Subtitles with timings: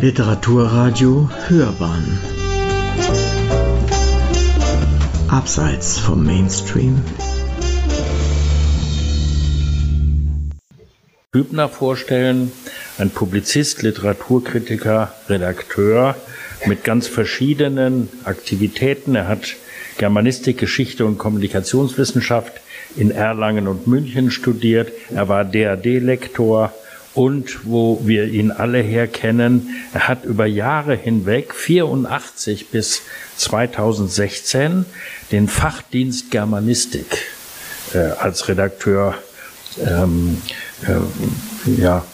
[0.00, 2.18] Literaturradio Hörbahn
[5.28, 7.00] Abseits vom Mainstream
[11.32, 12.52] Hübner vorstellen,
[12.98, 16.14] ein Publizist, Literaturkritiker, Redakteur
[16.66, 19.14] mit ganz verschiedenen Aktivitäten.
[19.14, 19.56] Er hat
[19.96, 22.52] Germanistik, Geschichte und Kommunikationswissenschaft
[22.96, 24.92] in Erlangen und München studiert.
[25.14, 26.72] Er war DAD-Lektor
[27.16, 33.02] und wo wir ihn alle herkennen, er hat über Jahre hinweg, 84 bis
[33.38, 34.84] 2016,
[35.32, 37.24] den Fachdienst Germanistik
[37.94, 39.14] äh, als Redakteur
[39.80, 40.42] ähm,
[40.86, 42.04] äh, ja,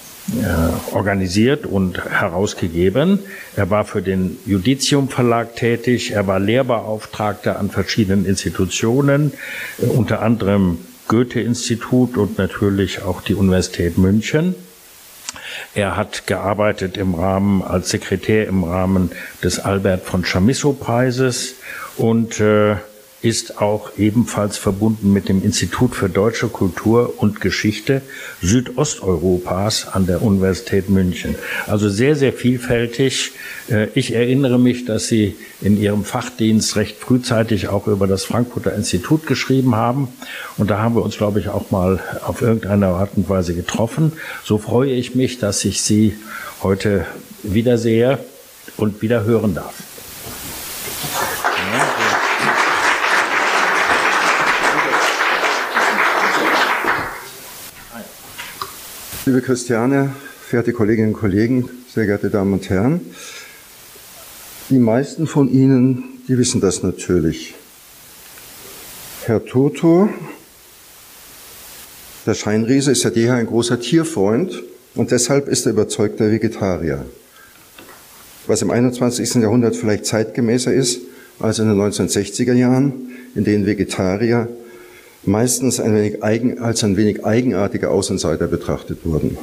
[0.41, 3.19] äh, organisiert und herausgegeben.
[3.57, 9.32] Er war für den Judicium Verlag tätig, er war Lehrbeauftragter an verschiedenen Institutionen,
[9.79, 14.55] äh, unter anderem Goethe-Institut und natürlich auch die Universität München.
[15.75, 19.11] Er hat gearbeitet im Rahmen als Sekretär im Rahmen
[19.43, 21.55] des Albert von Chamisso Preises
[21.97, 22.77] und äh,
[23.23, 28.02] ist auch ebenfalls verbunden mit dem Institut für deutsche Kultur und Geschichte
[28.42, 31.37] Südosteuropas an der Universität München.
[31.68, 33.32] Also sehr, sehr vielfältig.
[33.68, 38.74] Äh, ich erinnere mich, dass Sie in Ihrem Fachdienst recht frühzeitig auch über das Frankfurter
[38.74, 40.09] Institut geschrieben haben.
[40.56, 44.12] Und da haben wir uns, glaube ich, auch mal auf irgendeine Art und Weise getroffen.
[44.45, 46.16] So freue ich mich, dass ich Sie
[46.62, 47.06] heute
[47.45, 48.18] wiedersehe
[48.76, 49.91] und wieder hören darf.
[59.24, 60.12] Liebe Christiane,
[60.48, 63.01] verehrte Kolleginnen und Kollegen, sehr geehrte Damen und Herren,
[64.69, 67.54] die meisten von Ihnen, die wissen das natürlich.
[69.25, 70.09] Herr Toto,
[72.26, 74.60] der Scheinriese, ist seit jeher ein großer Tierfreund
[74.97, 77.06] und deshalb ist er überzeugter Vegetarier.
[78.48, 79.37] Was im 21.
[79.37, 81.00] Jahrhundert vielleicht zeitgemäßer ist
[81.38, 84.49] als in den 1960er Jahren, in denen Vegetarier
[85.25, 89.38] meistens ein wenig eigen, als ein wenig eigenartige Außenseiter betrachtet wurden.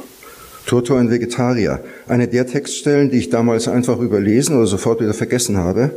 [0.66, 1.82] Toto ein Vegetarier.
[2.06, 5.90] Eine der Textstellen, die ich damals einfach überlesen oder sofort wieder vergessen habe,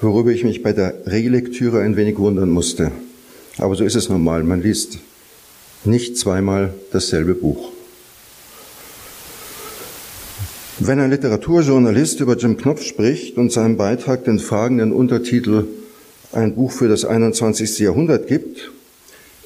[0.00, 2.92] worüber ich mich bei der Relektüre ein wenig wundern musste.
[3.58, 4.44] Aber so ist es normal.
[4.44, 4.98] Man liest
[5.84, 7.72] nicht zweimal dasselbe Buch.
[10.80, 15.64] Wenn ein Literaturjournalist über Jim Knopf spricht und seinem Beitrag den fragenden Untertitel
[16.30, 17.80] Ein Buch für das 21.
[17.80, 18.70] Jahrhundert gibt,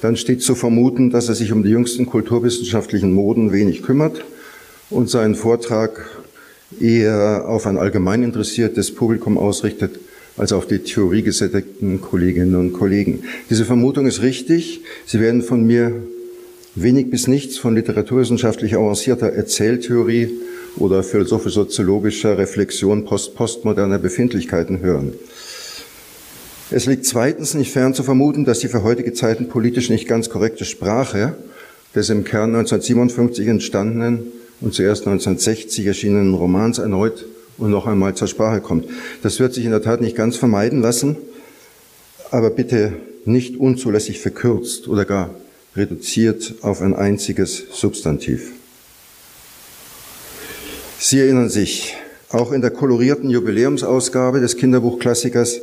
[0.03, 4.21] dann steht zu vermuten, dass er sich um die jüngsten kulturwissenschaftlichen Moden wenig kümmert
[4.89, 6.21] und seinen Vortrag
[6.77, 9.99] eher auf ein allgemein interessiertes Publikum ausrichtet
[10.35, 13.23] als auf die theoriegesättigten Kolleginnen und Kollegen.
[13.49, 14.81] Diese Vermutung ist richtig.
[15.05, 15.93] Sie werden von mir
[16.75, 20.31] wenig bis nichts von literaturwissenschaftlich avancierter Erzähltheorie
[20.75, 25.13] oder philosophisch-soziologischer Reflexion post-postmoderner Befindlichkeiten hören.
[26.75, 30.31] Es liegt zweitens nicht fern zu vermuten, dass die für heutige Zeiten politisch nicht ganz
[30.31, 31.35] korrekte Sprache
[31.93, 37.27] des im Kern 1957 entstandenen und zuerst 1960 erschienenen Romans erneut
[37.59, 38.87] und noch einmal zur Sprache kommt.
[39.21, 41.15] Das wird sich in der Tat nicht ganz vermeiden lassen,
[42.31, 45.29] aber bitte nicht unzulässig verkürzt oder gar
[45.75, 48.51] reduziert auf ein einziges Substantiv.
[50.97, 51.95] Sie erinnern sich,
[52.29, 55.61] auch in der kolorierten Jubiläumsausgabe des Kinderbuchklassikers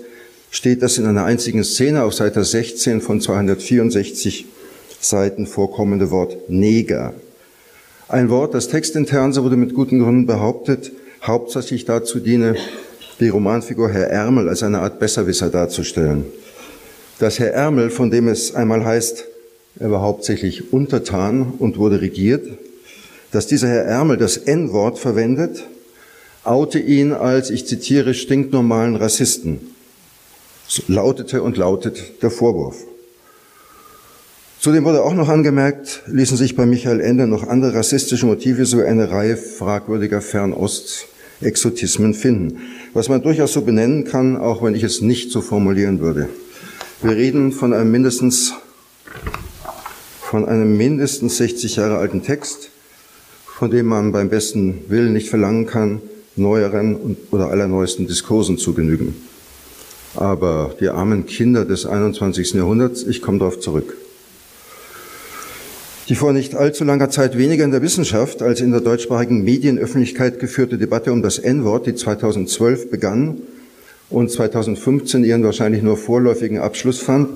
[0.50, 4.46] steht das in einer einzigen Szene auf Seite 16 von 264
[5.00, 7.14] Seiten vorkommende Wort Neger.
[8.08, 10.90] Ein Wort, das textintern, so wurde mit guten Gründen behauptet,
[11.22, 12.56] hauptsächlich dazu diene,
[13.20, 16.24] die Romanfigur Herr Ärmel als eine Art Besserwisser darzustellen.
[17.20, 19.24] Dass Herr Ärmel, von dem es einmal heißt,
[19.78, 22.46] er war hauptsächlich untertan und wurde regiert,
[23.30, 25.64] dass dieser Herr Ärmel das N-Wort verwendet,
[26.42, 29.60] oute ihn als, ich zitiere, stinknormalen Rassisten
[30.88, 32.76] lautete und lautet der Vorwurf.
[34.60, 38.84] Zudem wurde auch noch angemerkt, ließen sich bei Michael Ende noch andere rassistische Motive sowie
[38.84, 42.60] eine Reihe fragwürdiger Fernost-Exotismen finden,
[42.92, 46.28] was man durchaus so benennen kann, auch wenn ich es nicht so formulieren würde.
[47.00, 48.52] Wir reden von einem mindestens,
[50.20, 52.68] von einem mindestens 60 Jahre alten Text,
[53.46, 56.02] von dem man beim besten Willen nicht verlangen kann,
[56.36, 59.29] neueren oder allerneuesten Diskursen zu genügen.
[60.14, 62.54] Aber die armen Kinder des 21.
[62.54, 63.96] Jahrhunderts, ich komme darauf zurück.
[66.08, 70.40] Die vor nicht allzu langer Zeit weniger in der Wissenschaft als in der deutschsprachigen Medienöffentlichkeit
[70.40, 73.42] geführte Debatte um das N-Wort, die 2012 begann
[74.08, 77.28] und 2015 ihren wahrscheinlich nur vorläufigen Abschluss fand,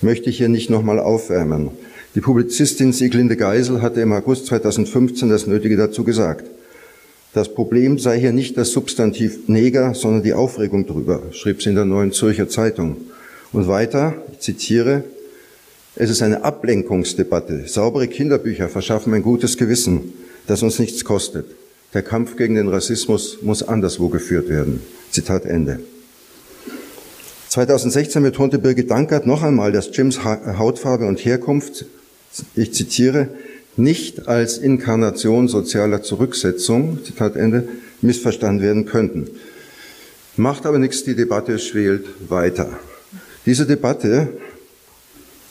[0.00, 1.70] möchte ich hier nicht nochmal aufwärmen.
[2.14, 6.46] Die Publizistin Sieglinde Geisel hatte im August 2015 das Nötige dazu gesagt.
[7.34, 11.74] Das Problem sei hier nicht das Substantiv Neger, sondern die Aufregung drüber, schrieb sie in
[11.74, 12.96] der Neuen Zürcher Zeitung.
[13.52, 15.04] Und weiter, ich zitiere,
[15.94, 17.64] es ist eine Ablenkungsdebatte.
[17.66, 20.12] Saubere Kinderbücher verschaffen ein gutes Gewissen,
[20.46, 21.46] das uns nichts kostet.
[21.92, 24.80] Der Kampf gegen den Rassismus muss anderswo geführt werden.
[25.10, 25.80] Zitat Ende.
[27.48, 31.86] 2016 betonte Birgit Dankert noch einmal, dass Jims Hautfarbe und Herkunft,
[32.54, 33.28] ich zitiere,
[33.78, 37.68] nicht als Inkarnation sozialer Zurücksetzung, Zitat Ende,
[38.02, 39.28] missverstanden werden könnten.
[40.36, 42.78] Macht aber nichts, die Debatte schwelt weiter.
[43.46, 44.28] Diese Debatte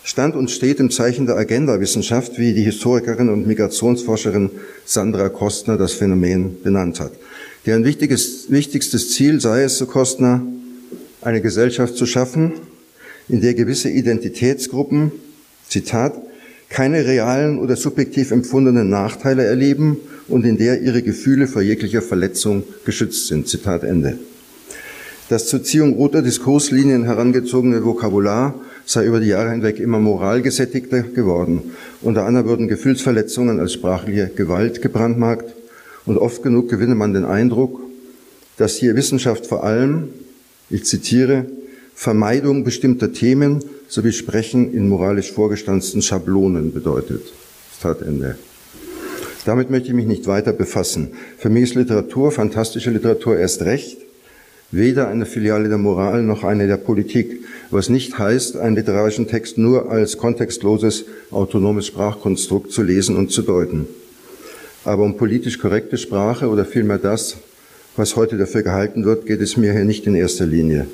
[0.04, 4.52] stand und steht im Zeichen der Agenda-Wissenschaft, wie die Historikerin und Migrationsforscherin
[4.86, 7.12] Sandra Kostner das Phänomen benannt hat.
[7.66, 10.42] Deren wichtiges, wichtigstes Ziel sei es, so Kostner,
[11.22, 12.54] eine Gesellschaft zu schaffen,
[13.28, 15.12] in der gewisse Identitätsgruppen,
[15.68, 16.14] Zitat,
[16.70, 19.98] keine realen oder subjektiv empfundenen Nachteile erleben
[20.28, 23.48] und in der ihre Gefühle vor jeglicher Verletzung geschützt sind.
[23.48, 24.18] Zitat Ende.
[25.30, 28.56] Das zur Ziehung roter Diskurslinien herangezogene Vokabular
[28.86, 31.74] sei über die Jahre hinweg immer moralgesättigter geworden.
[32.02, 35.54] Unter anderem würden Gefühlsverletzungen als sprachliche Gewalt gebrandmarkt
[36.06, 37.82] und oft genug gewinne man den Eindruck,
[38.56, 40.10] dass hier Wissenschaft vor allem,
[40.70, 41.46] ich zitiere,
[42.00, 47.24] Vermeidung bestimmter Themen sowie Sprechen in moralisch vorgestanzten Schablonen bedeutet.
[47.74, 48.38] Zitat Ende.
[49.46, 51.10] Damit möchte ich mich nicht weiter befassen.
[51.40, 53.98] Für mich ist Literatur, fantastische Literatur erst recht,
[54.70, 59.58] weder eine Filiale der Moral noch eine der Politik, was nicht heißt, einen literarischen Text
[59.58, 63.88] nur als kontextloses, autonomes Sprachkonstrukt zu lesen und zu deuten.
[64.86, 67.38] Aber um politisch korrekte Sprache oder vielmehr das,
[67.96, 70.86] was heute dafür gehalten wird, geht es mir hier nicht in erster Linie.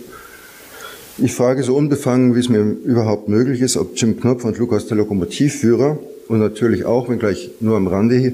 [1.19, 4.87] Ich frage so unbefangen, wie es mir überhaupt möglich ist, ob Jim Knopf und Lukas
[4.87, 8.33] der Lokomotivführer und natürlich auch, wenn gleich nur am Rande,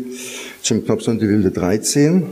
[0.64, 2.24] Jim Knopf und die wilde 13,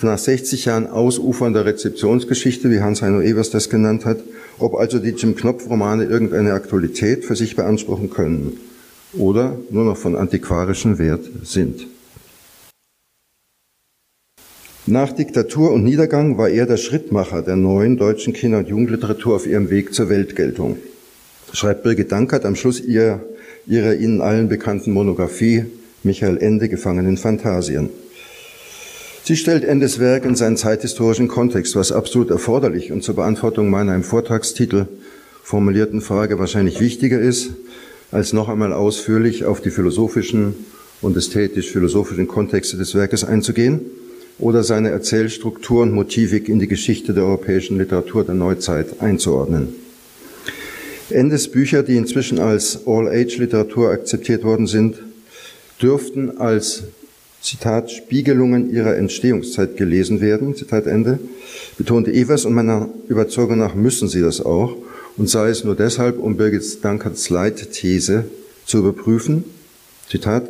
[0.00, 4.18] nach 60 Jahren ausufernder Rezeptionsgeschichte, wie Hans-Heino Evers das genannt hat,
[4.58, 8.58] ob also die Jim Knopf-Romane irgendeine Aktualität für sich beanspruchen können
[9.12, 11.86] oder nur noch von antiquarischem Wert sind.
[14.86, 19.46] Nach Diktatur und Niedergang war er der Schrittmacher der neuen deutschen Kinder- und Jugendliteratur auf
[19.46, 20.76] ihrem Weg zur Weltgeltung.
[21.52, 23.20] Schreibt Birgit Dankert am Schluss ihrer,
[23.64, 25.66] ihrer Ihnen allen bekannten Monographie
[26.02, 27.90] Michael Ende Gefangen in Phantasien.
[29.22, 33.94] Sie stellt Endes Werk in seinen zeithistorischen Kontext, was absolut erforderlich und zur Beantwortung meiner
[33.94, 34.86] im Vortragstitel
[35.44, 37.50] formulierten Frage wahrscheinlich wichtiger ist,
[38.10, 40.56] als noch einmal ausführlich auf die philosophischen
[41.00, 43.82] und ästhetisch-philosophischen Kontexte des Werkes einzugehen
[44.38, 49.74] oder seine Erzählstruktur und Motivik in die Geschichte der europäischen Literatur der Neuzeit einzuordnen.
[51.10, 54.96] Endes Bücher, die inzwischen als All-Age-Literatur akzeptiert worden sind,
[55.80, 56.84] dürften als
[57.42, 61.18] Zitat Spiegelungen ihrer Entstehungszeit gelesen werden, Zitat Ende,
[61.76, 64.76] betonte Evers und meiner Überzeugung nach müssen sie das auch.
[65.16, 68.24] Und sei es nur deshalb, um Birgit Dankerts Leitthese
[68.64, 69.44] zu überprüfen,
[70.08, 70.48] Zitat,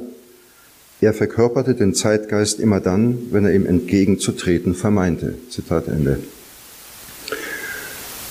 [1.06, 5.34] er verkörperte den Zeitgeist immer dann, wenn er ihm entgegenzutreten vermeinte.
[5.50, 6.18] Zitat Ende.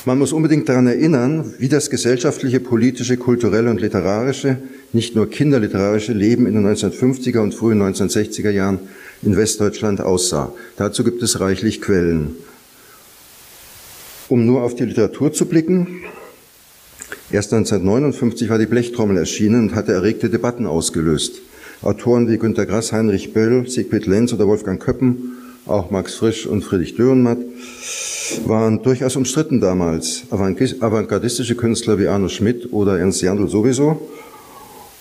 [0.05, 4.57] Man muss unbedingt daran erinnern, wie das gesellschaftliche, politische, kulturelle und literarische,
[4.93, 8.79] nicht nur kinderliterarische Leben in den 1950er und frühen 1960er Jahren
[9.21, 10.53] in Westdeutschland aussah.
[10.77, 12.35] Dazu gibt es reichlich Quellen.
[14.27, 16.03] Um nur auf die Literatur zu blicken,
[17.31, 21.41] erst 1959 war die Blechtrommel erschienen und hatte erregte Debatten ausgelöst.
[21.83, 26.63] Autoren wie Günter Grass, Heinrich Böll, Siegfried Lenz oder Wolfgang Köppen, auch Max Frisch und
[26.63, 27.39] Friedrich Dürrenmatt,
[28.45, 30.23] waren durchaus umstritten damals.
[30.29, 34.07] Avantgardistische Künstler wie Arno Schmidt oder Ernst Jandl sowieso.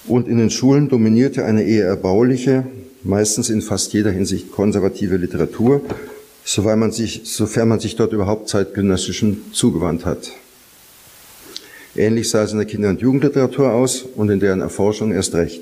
[0.07, 2.65] Und in den Schulen dominierte eine eher erbauliche,
[3.03, 5.83] meistens in fast jeder Hinsicht konservative Literatur,
[6.45, 10.33] sofern man sich, sofern man sich dort überhaupt zeitgenössischen zugewandt hat.
[11.95, 15.61] Ähnlich sah es in der Kinder- und Jugendliteratur aus und in deren Erforschung erst recht.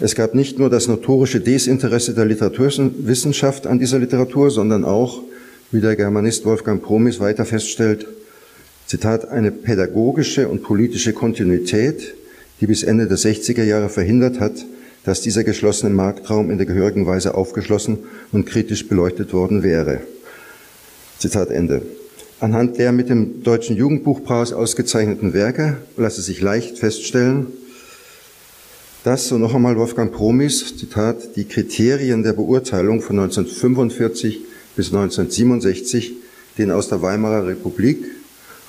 [0.00, 5.22] Es gab nicht nur das notorische Desinteresse der Literaturwissenschaft an dieser Literatur, sondern auch,
[5.72, 8.06] wie der Germanist Wolfgang Promis weiter feststellt,
[8.86, 12.14] Zitat, eine pädagogische und politische Kontinuität,
[12.60, 14.64] die bis Ende der 60er Jahre verhindert hat,
[15.04, 17.98] dass dieser geschlossene Marktraum in der gehörigen Weise aufgeschlossen
[18.30, 20.00] und kritisch beleuchtet worden wäre.
[21.18, 21.82] Zitat Ende.
[22.38, 27.48] Anhand der mit dem Deutschen Jugendbuchpreis ausgezeichneten Werke lasse sich leicht feststellen,
[29.04, 34.40] dass, so noch einmal Wolfgang Promis, Zitat, die Kriterien der Beurteilung von 1945
[34.76, 36.14] bis 1967
[36.58, 38.04] den aus der Weimarer Republik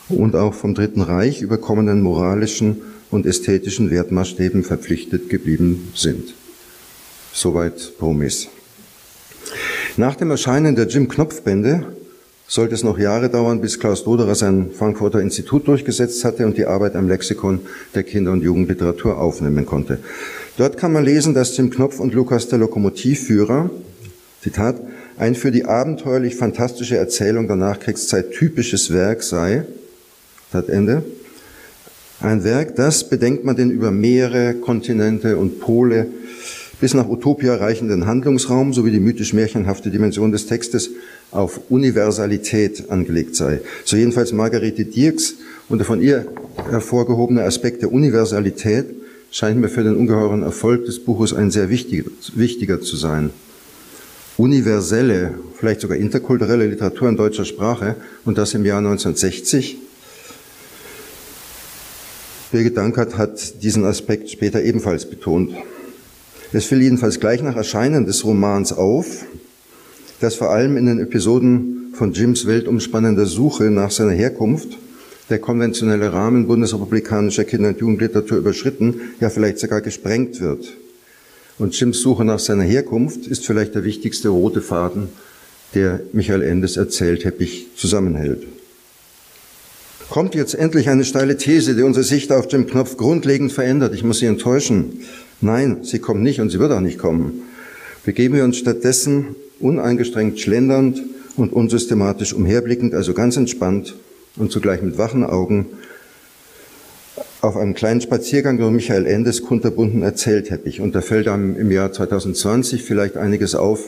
[0.10, 2.82] und auch vom Dritten Reich überkommenen moralischen
[3.12, 6.36] und ästhetischen Wertmaßstäben verpflichtet geblieben sind.
[7.34, 8.48] Soweit Promis.
[9.98, 11.88] Nach dem Erscheinen der Jim Knopf-Bände
[12.50, 16.66] sollte es noch Jahre dauern, bis Klaus Doderer sein Frankfurter Institut durchgesetzt hatte und die
[16.66, 17.60] Arbeit am Lexikon
[17.94, 20.00] der Kinder- und Jugendliteratur aufnehmen konnte.
[20.58, 23.70] Dort kann man lesen, dass Jim Knopf und Lukas der Lokomotivführer,
[24.42, 24.78] Zitat,
[25.18, 29.66] ein für die abenteuerlich fantastische Erzählung der Nachkriegszeit typisches Werk sei,
[30.48, 31.04] Zitat Ende,
[32.20, 36.08] ein Werk, das, bedenkt man den über Meere, Kontinente und Pole
[36.80, 40.92] bis nach Utopia reichenden Handlungsraum sowie die mythisch-märchenhafte Dimension des Textes
[41.32, 43.62] auf Universalität angelegt sei.
[43.86, 45.36] So jedenfalls Margarete Dirks
[45.68, 46.28] und der von ihr
[46.70, 48.86] hervorgehobene Aspekt der Universalität
[49.32, 53.30] scheint mir für den ungeheuren Erfolg des Buches ein sehr wichtiger, wichtiger zu sein.
[54.38, 57.96] Universelle, vielleicht sogar interkulturelle Literatur in deutscher Sprache
[58.26, 59.78] und das im Jahr 1960.
[62.52, 65.54] Birgit Dankert hat diesen Aspekt später ebenfalls betont.
[66.52, 69.26] Es fiel jedenfalls gleich nach Erscheinen des Romans auf,
[70.20, 74.78] dass vor allem in den Episoden von Jims weltumspannender Suche nach seiner Herkunft
[75.30, 80.74] der konventionelle Rahmen bundesrepublikanischer Kinder- und Jugendliteratur überschritten, ja vielleicht sogar gesprengt wird.
[81.60, 85.10] Und Jims Suche nach seiner Herkunft ist vielleicht der wichtigste rote Faden,
[85.76, 88.48] der Michael Endes Erzählteppich zusammenhält.
[90.10, 93.94] Kommt jetzt endlich eine steile These, die unsere Sicht auf Jim Knopf grundlegend verändert.
[93.94, 95.02] Ich muss Sie enttäuschen.
[95.42, 97.44] Nein, sie kommt nicht und sie wird auch nicht kommen.
[98.04, 101.02] Begeben wir uns stattdessen uneingestrengt schlendernd
[101.38, 103.96] und unsystematisch umherblickend, also ganz entspannt
[104.36, 105.68] und zugleich mit wachen Augen
[107.42, 110.82] auf einem kleinen Spaziergang durch Michael Endes kunterbunten Erzählteppich.
[110.82, 113.82] Und da fällt einem im Jahr 2020 vielleicht einiges auf,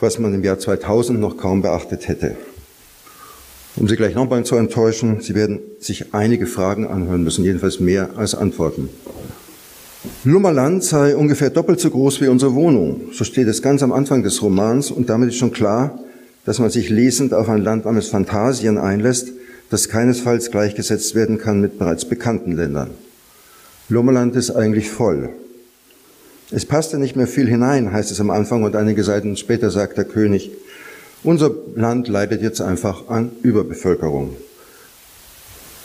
[0.00, 2.36] was man im Jahr 2000 noch kaum beachtet hätte.
[3.76, 8.10] Um Sie gleich nochmal zu enttäuschen, Sie werden sich einige Fragen anhören müssen, jedenfalls mehr
[8.16, 8.88] als Antworten.
[10.24, 13.12] Lummerland sei ungefähr doppelt so groß wie unsere Wohnung.
[13.12, 15.98] So steht es ganz am Anfang des Romans und damit ist schon klar,
[16.44, 19.32] dass man sich lesend auf ein Land namens Phantasien einlässt,
[19.70, 22.90] das keinesfalls gleichgesetzt werden kann mit bereits bekannten Ländern.
[23.88, 25.30] Lummerland ist eigentlich voll.
[26.50, 29.98] Es passte nicht mehr viel hinein, heißt es am Anfang und einige Seiten später sagt
[29.98, 30.50] der König,
[31.22, 34.36] unser Land leidet jetzt einfach an Überbevölkerung.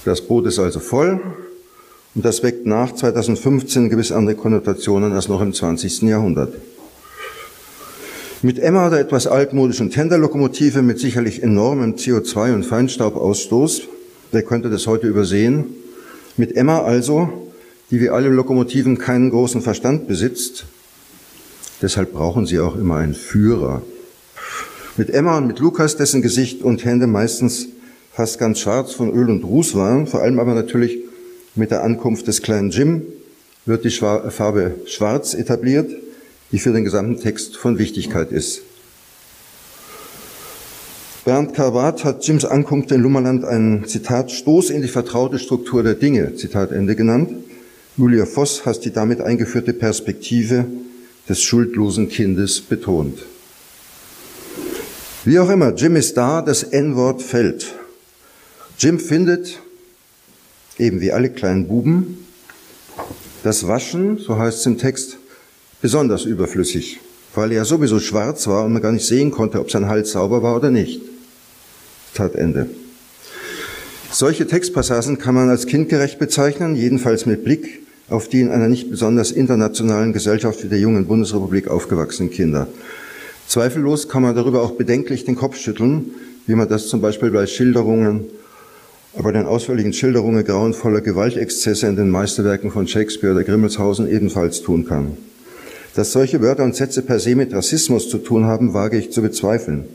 [0.05, 1.19] Das Boot ist also voll
[2.15, 6.03] und das weckt nach 2015 gewiss andere Konnotationen als noch im 20.
[6.03, 6.53] Jahrhundert.
[8.41, 13.83] Mit Emma der etwas altmodischen Tenderlokomotive mit sicherlich enormem CO2- und Feinstaubausstoß,
[14.31, 15.65] wer könnte das heute übersehen?
[16.35, 17.51] Mit Emma also,
[17.89, 20.65] die wie alle Lokomotiven keinen großen Verstand besitzt,
[21.81, 23.81] deshalb brauchen sie auch immer einen Führer.
[24.97, 27.67] Mit Emma und mit Lukas, dessen Gesicht und Hände meistens
[28.11, 31.02] fast ganz schwarz von Öl und Ruß waren, vor allem aber natürlich
[31.55, 33.03] mit der Ankunft des kleinen Jim
[33.65, 35.91] wird die Farbe Schwarz etabliert,
[36.51, 38.61] die für den gesamten Text von Wichtigkeit ist.
[41.25, 45.93] Bernd Karwat hat Jims Ankunft in Lummerland einen, Zitat, Stoß in die vertraute Struktur der
[45.93, 47.31] Dinge, Zitat Ende genannt.
[47.95, 50.65] Julia Voss hat die damit eingeführte Perspektive
[51.29, 53.19] des schuldlosen Kindes betont.
[55.23, 57.73] Wie auch immer, Jim ist da, das N-Wort fällt.
[58.77, 59.61] Jim findet,
[60.77, 62.25] eben wie alle kleinen Buben,
[63.43, 65.17] das Waschen, so heißt es im Text,
[65.81, 66.99] besonders überflüssig,
[67.35, 70.41] weil er sowieso schwarz war und man gar nicht sehen konnte, ob sein Hals sauber
[70.41, 71.01] war oder nicht.
[72.13, 72.69] Tat Ende.
[74.11, 78.91] Solche Textpassagen kann man als kindgerecht bezeichnen, jedenfalls mit Blick auf die in einer nicht
[78.91, 82.67] besonders internationalen Gesellschaft wie der jungen Bundesrepublik aufgewachsenen Kinder.
[83.47, 86.11] Zweifellos kann man darüber auch bedenklich den Kopf schütteln,
[86.45, 88.25] wie man das zum Beispiel bei Schilderungen,
[89.21, 94.85] bei den ausführlichen Schilderungen grauenvoller Gewaltexzesse in den Meisterwerken von Shakespeare oder Grimmelshausen ebenfalls tun
[94.85, 95.17] kann.
[95.95, 99.21] Dass solche Wörter und Sätze per se mit Rassismus zu tun haben, wage ich zu
[99.21, 99.85] bezweifeln.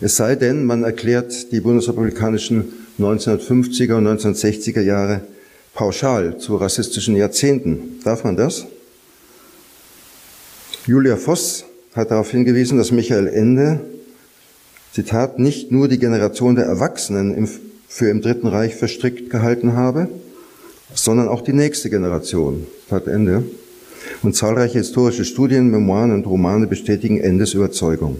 [0.00, 5.22] Es sei denn, man erklärt die bundesrepublikanischen 1950er und 1960er Jahre
[5.72, 8.00] pauschal zu rassistischen Jahrzehnten.
[8.04, 8.66] Darf man das?
[10.86, 13.80] Julia Voss hat darauf hingewiesen, dass Michael Ende,
[14.92, 17.48] Zitat, nicht nur die Generation der Erwachsenen im,
[17.88, 20.08] für im Dritten Reich verstrickt gehalten habe,
[20.94, 22.66] sondern auch die nächste Generation.
[22.84, 23.44] Zitat Ende
[24.22, 28.18] und zahlreiche historische Studien, Memoiren und Romane bestätigen Endes Überzeugung.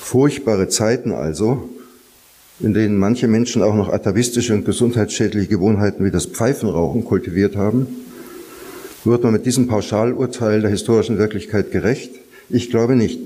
[0.00, 1.70] Furchtbare Zeiten also,
[2.60, 7.86] in denen manche Menschen auch noch atavistische und gesundheitsschädliche Gewohnheiten wie das Pfeifenrauchen kultiviert haben.
[9.04, 12.12] Wird man mit diesem Pauschalurteil der historischen Wirklichkeit gerecht?
[12.50, 13.18] Ich glaube nicht.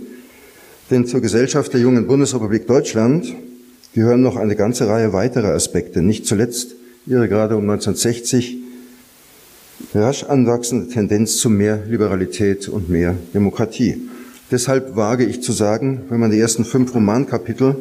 [0.90, 3.34] Denn zur Gesellschaft der jungen Bundesrepublik Deutschland
[3.96, 6.74] gehören noch eine ganze Reihe weiterer Aspekte, nicht zuletzt
[7.06, 8.58] ihre gerade um 1960
[9.94, 14.02] rasch anwachsende Tendenz zu mehr Liberalität und mehr Demokratie.
[14.50, 17.74] Deshalb wage ich zu sagen, wenn man die ersten fünf Romankapitel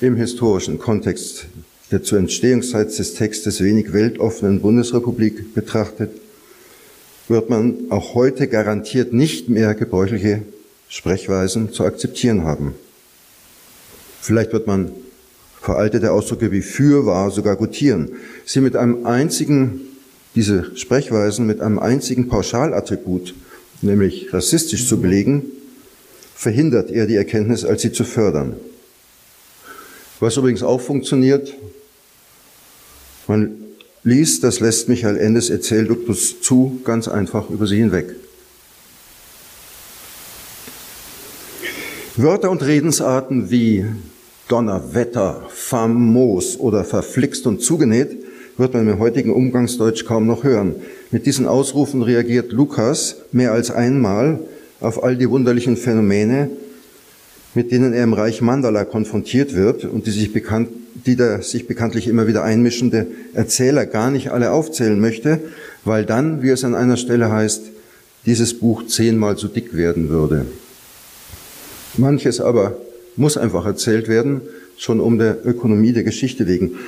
[0.00, 1.46] im historischen Kontext
[1.90, 6.10] der zur Entstehungszeit des Textes wenig weltoffenen Bundesrepublik betrachtet,
[7.28, 10.40] wird man auch heute garantiert nicht mehr gebräuchliche
[10.88, 12.72] Sprechweisen zu akzeptieren haben.
[14.22, 14.90] Vielleicht wird man
[15.60, 18.10] veraltete Ausdrücke wie für war sogar gutieren.
[18.44, 19.80] Sie mit einem einzigen,
[20.34, 23.34] diese Sprechweisen mit einem einzigen Pauschalattribut,
[23.82, 25.44] nämlich rassistisch zu belegen,
[26.34, 28.56] verhindert eher die Erkenntnis, als sie zu fördern.
[30.20, 31.54] Was übrigens auch funktioniert,
[33.26, 33.50] man
[34.04, 38.14] liest das lässt Michael Endes Erzählduktus zu, ganz einfach über sie hinweg.
[42.16, 43.86] Wörter und Redensarten wie
[44.48, 48.16] Donnerwetter, famos oder verflixt und zugenäht
[48.56, 50.74] wird man im heutigen Umgangsdeutsch kaum noch hören.
[51.10, 54.40] Mit diesen Ausrufen reagiert Lukas mehr als einmal
[54.80, 56.50] auf all die wunderlichen Phänomene,
[57.54, 60.68] mit denen er im Reich Mandala konfrontiert wird und die sich bekannt,
[61.06, 65.40] die der sich bekanntlich immer wieder einmischende Erzähler gar nicht alle aufzählen möchte,
[65.84, 67.62] weil dann, wie es an einer Stelle heißt,
[68.26, 70.46] dieses Buch zehnmal so dick werden würde.
[71.96, 72.76] Manches aber
[73.18, 74.40] muss einfach erzählt werden,
[74.76, 76.78] schon um der Ökonomie der Geschichte wegen.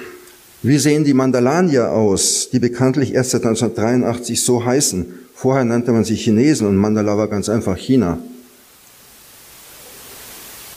[0.62, 5.06] Wie sehen die Mandalanier aus, die bekanntlich erst seit 1983 so heißen?
[5.34, 8.18] Vorher nannte man sie Chinesen und Mandala war ganz einfach China.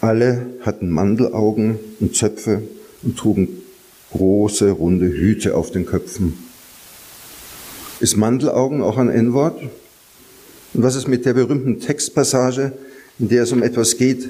[0.02, 2.64] Alle hatten Mandelaugen und Zöpfe
[3.04, 3.50] und trugen
[4.12, 6.38] große, runde Hüte auf den Köpfen.
[8.00, 9.62] Ist Mandelaugen auch ein N-Wort?
[9.62, 12.74] Und was ist mit der berühmten Textpassage,
[13.20, 14.30] in der es um etwas geht,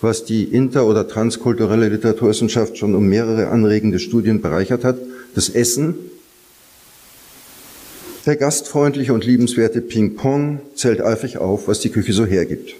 [0.00, 4.98] was die inter- oder transkulturelle Literaturwissenschaft schon um mehrere anregende Studien bereichert hat?
[5.34, 5.94] Das Essen.
[8.26, 12.74] Der gastfreundliche und liebenswerte Ping-Pong zählt eifrig auf, was die Küche so hergibt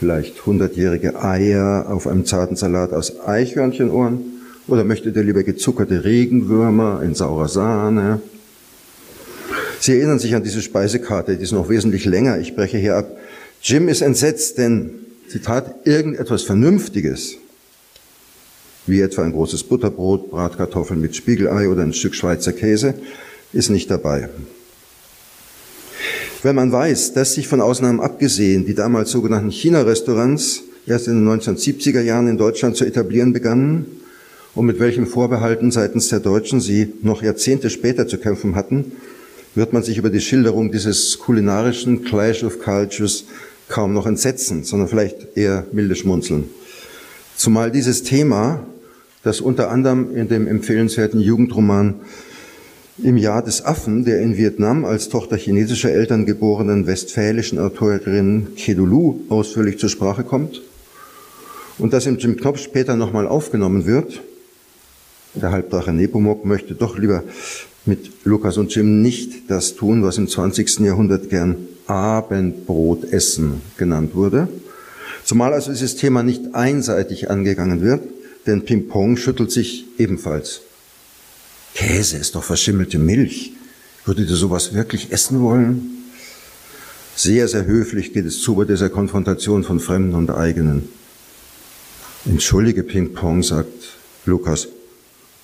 [0.00, 4.40] vielleicht hundertjährige Eier auf einem zarten Salat aus Eichhörnchenohren?
[4.66, 8.22] Oder möchtet ihr lieber gezuckerte Regenwürmer in saurer Sahne?
[9.78, 12.38] Sie erinnern sich an diese Speisekarte, die ist noch wesentlich länger.
[12.38, 13.14] Ich breche hier ab.
[13.62, 14.90] Jim ist entsetzt, denn,
[15.30, 17.36] Zitat, irgendetwas Vernünftiges,
[18.88, 22.94] wie etwa ein großes Butterbrot, Bratkartoffeln mit Spiegelei oder ein Stück Schweizer Käse,
[23.52, 24.28] ist nicht dabei.
[26.42, 31.40] Wenn man weiß, dass sich von Ausnahmen abgesehen die damals sogenannten China-Restaurants erst in den
[31.40, 33.86] 1970er Jahren in Deutschland zu etablieren begannen
[34.56, 38.90] und mit welchen Vorbehalten seitens der Deutschen sie noch Jahrzehnte später zu kämpfen hatten,
[39.54, 43.26] wird man sich über die Schilderung dieses kulinarischen Clash of Cultures
[43.70, 46.50] kaum noch entsetzen, sondern vielleicht eher milde schmunzeln.
[47.36, 48.66] Zumal dieses Thema,
[49.22, 51.94] das unter anderem in dem empfehlenswerten Jugendroman
[53.02, 59.20] im Jahr des Affen, der in Vietnam als Tochter chinesischer Eltern geborenen westfälischen Autorin Kedulu
[59.30, 60.60] ausführlich zur Sprache kommt
[61.78, 64.20] und das im Jim Knopf später nochmal aufgenommen wird.
[65.34, 67.22] Der Halbdrache Nepomuk möchte doch lieber
[67.90, 70.78] mit Lukas und Jim nicht das tun, was im 20.
[70.78, 74.48] Jahrhundert gern Abendbrotessen genannt wurde.
[75.24, 78.02] Zumal also dieses Thema nicht einseitig angegangen wird,
[78.46, 80.62] denn Ping-Pong schüttelt sich ebenfalls
[81.74, 83.52] Käse ist doch verschimmelte Milch.
[84.04, 85.98] Würdet ihr sowas wirklich essen wollen?
[87.14, 90.88] Sehr, sehr höflich geht es zu bei dieser Konfrontation von Fremden und Eigenen.
[92.24, 94.68] Entschuldige, Ping-Pong, sagt Lukas,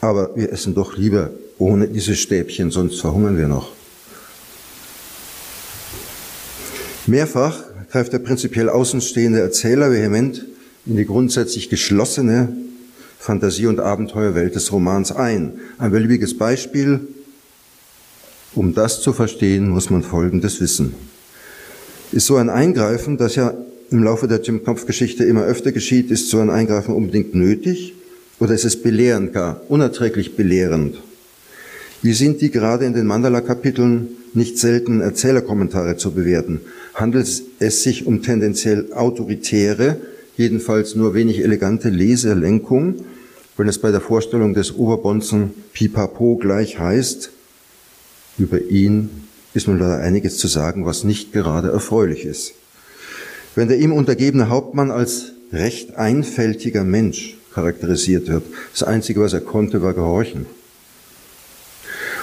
[0.00, 3.72] aber wir essen doch lieber ohne diese Stäbchen, sonst verhungern wir noch.
[7.06, 10.44] Mehrfach greift der prinzipiell außenstehende Erzähler vehement
[10.86, 12.48] in die grundsätzlich geschlossene
[13.18, 15.60] Fantasie- und Abenteuerwelt des Romans ein.
[15.78, 17.00] Ein beliebiges Beispiel.
[18.54, 20.94] Um das zu verstehen, muss man Folgendes wissen.
[22.12, 23.54] Ist so ein Eingreifen, das ja
[23.90, 27.94] im Laufe der Jim Knopf-Geschichte immer öfter geschieht, ist so ein Eingreifen unbedingt nötig?
[28.38, 30.96] Oder ist es belehrend gar, unerträglich belehrend?
[32.02, 36.60] Wie sind die gerade in den Mandala-Kapiteln nicht selten Erzählerkommentare zu bewerten?
[36.94, 39.96] Handelt es sich um tendenziell autoritäre,
[40.36, 43.04] jedenfalls nur wenig elegante Leserlenkung
[43.56, 47.30] wenn es bei der Vorstellung des Oberbonzen Pipapo gleich heißt,
[48.38, 49.08] über ihn
[49.54, 52.52] ist nun leider einiges zu sagen, was nicht gerade erfreulich ist.
[53.54, 59.40] Wenn der ihm untergebene Hauptmann als recht einfältiger Mensch charakterisiert wird, das Einzige, was er
[59.40, 60.46] konnte, war gehorchen.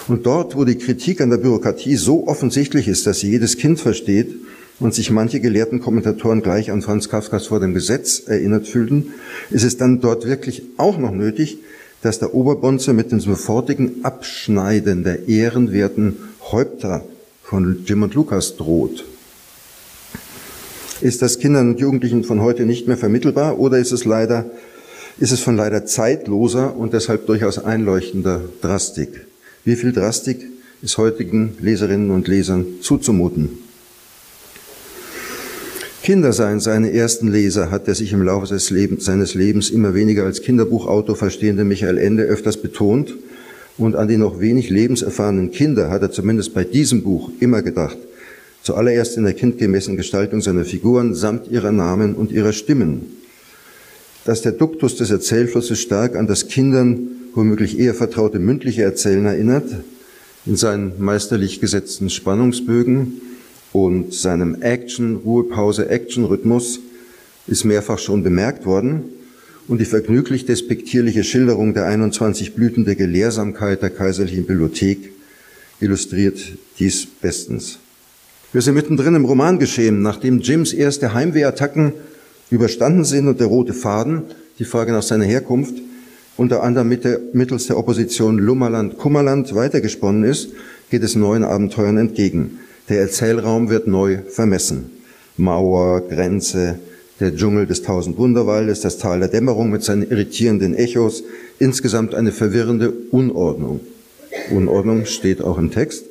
[0.07, 3.79] Und dort, wo die Kritik an der Bürokratie so offensichtlich ist, dass sie jedes Kind
[3.79, 4.35] versteht,
[4.79, 9.13] und sich manche gelehrten Kommentatoren gleich an Franz Kafkas vor dem Gesetz erinnert fühlten,
[9.49, 11.59] ist es dann dort wirklich auch noch nötig,
[12.01, 16.17] dass der Oberbonze mit dem sofortigen Abschneiden der ehrenwerten
[16.51, 17.05] Häupter
[17.43, 19.05] von Jim und Lukas droht.
[21.01, 24.45] Ist das Kindern und Jugendlichen von heute nicht mehr vermittelbar oder ist es leider,
[25.19, 29.28] ist es von leider zeitloser und deshalb durchaus einleuchtender Drastik?
[29.63, 30.41] Wie viel Drastik
[30.82, 33.60] ist heutigen Leserinnen und Lesern zuzumuten?
[36.04, 39.93] Kinder seien seine ersten Leser, hat der sich im Laufe seines Lebens, seines Lebens immer
[39.93, 43.15] weniger als Kinderbuchautor verstehende Michael Ende öfters betont.
[43.78, 47.97] Und an die noch wenig lebenserfahrenen Kinder hat er zumindest bei diesem Buch immer gedacht.
[48.63, 53.22] Zuallererst in der kindgemäßen Gestaltung seiner Figuren samt ihrer Namen und ihrer Stimmen.
[54.25, 59.69] Dass der Duktus des Erzählflusses stark an das Kindern womöglich eher vertraute mündliche Erzählen erinnert,
[60.45, 63.21] in seinen meisterlich gesetzten Spannungsbögen,
[63.73, 66.79] und seinem Action, Ruhepause, Action-Rhythmus
[67.47, 69.03] ist mehrfach schon bemerkt worden
[69.67, 75.12] und die vergnüglich despektierliche Schilderung der 21 Blüten der Gelehrsamkeit der Kaiserlichen Bibliothek
[75.79, 76.39] illustriert
[76.79, 77.79] dies bestens.
[78.53, 81.93] Wir sind mittendrin im Roman geschehen, nachdem Jims erste Heimwehattacken
[82.53, 84.23] überstanden sind und der rote Faden,
[84.59, 85.73] die Frage nach seiner Herkunft,
[86.37, 90.49] unter anderem mit der, mittels der Opposition Lummerland-Kummerland weitergesponnen ist,
[90.89, 92.59] geht es neuen Abenteuern entgegen.
[92.89, 94.91] Der Erzählraum wird neu vermessen.
[95.37, 96.79] Mauer, Grenze,
[97.19, 101.23] der Dschungel des Tausend Wunderwaldes, das Tal der Dämmerung mit seinen irritierenden Echos,
[101.59, 103.79] insgesamt eine verwirrende Unordnung.
[104.51, 106.05] Unordnung steht auch im Text.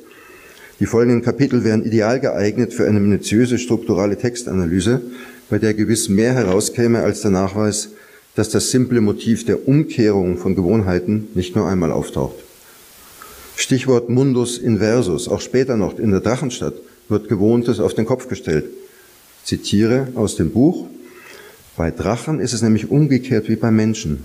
[0.79, 5.01] Die folgenden Kapitel wären ideal geeignet für eine minutiöse strukturale Textanalyse,
[5.53, 7.89] bei der gewiss mehr herauskäme als der Nachweis,
[8.33, 12.37] dass das simple Motiv der Umkehrung von Gewohnheiten nicht nur einmal auftaucht.
[13.55, 15.27] Stichwort Mundus inversus.
[15.27, 16.73] Auch später noch in der Drachenstadt
[17.07, 18.65] wird Gewohntes auf den Kopf gestellt.
[19.43, 20.87] zitiere aus dem Buch.
[21.77, 24.23] Bei Drachen ist es nämlich umgekehrt wie bei Menschen.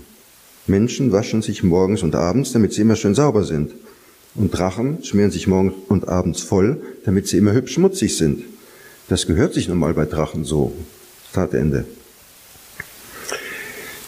[0.65, 3.69] Menschen waschen sich morgens und abends, damit sie immer schön sauber sind.
[4.33, 8.45] Und Drachen schmieren sich morgens und abends voll, damit sie immer hübsch schmutzig sind.
[9.09, 10.73] Das gehört sich nun mal bei Drachen so.
[11.33, 11.85] Tatende.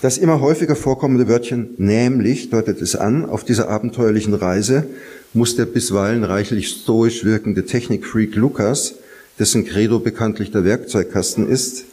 [0.02, 4.88] Das immer häufiger vorkommende Wörtchen nämlich deutet es an, auf dieser abenteuerlichen Reise
[5.34, 8.96] muss der bisweilen reichlich stoisch wirkende Technikfreak Lukas,
[9.38, 11.86] dessen Credo bekanntlich der Werkzeugkasten ist,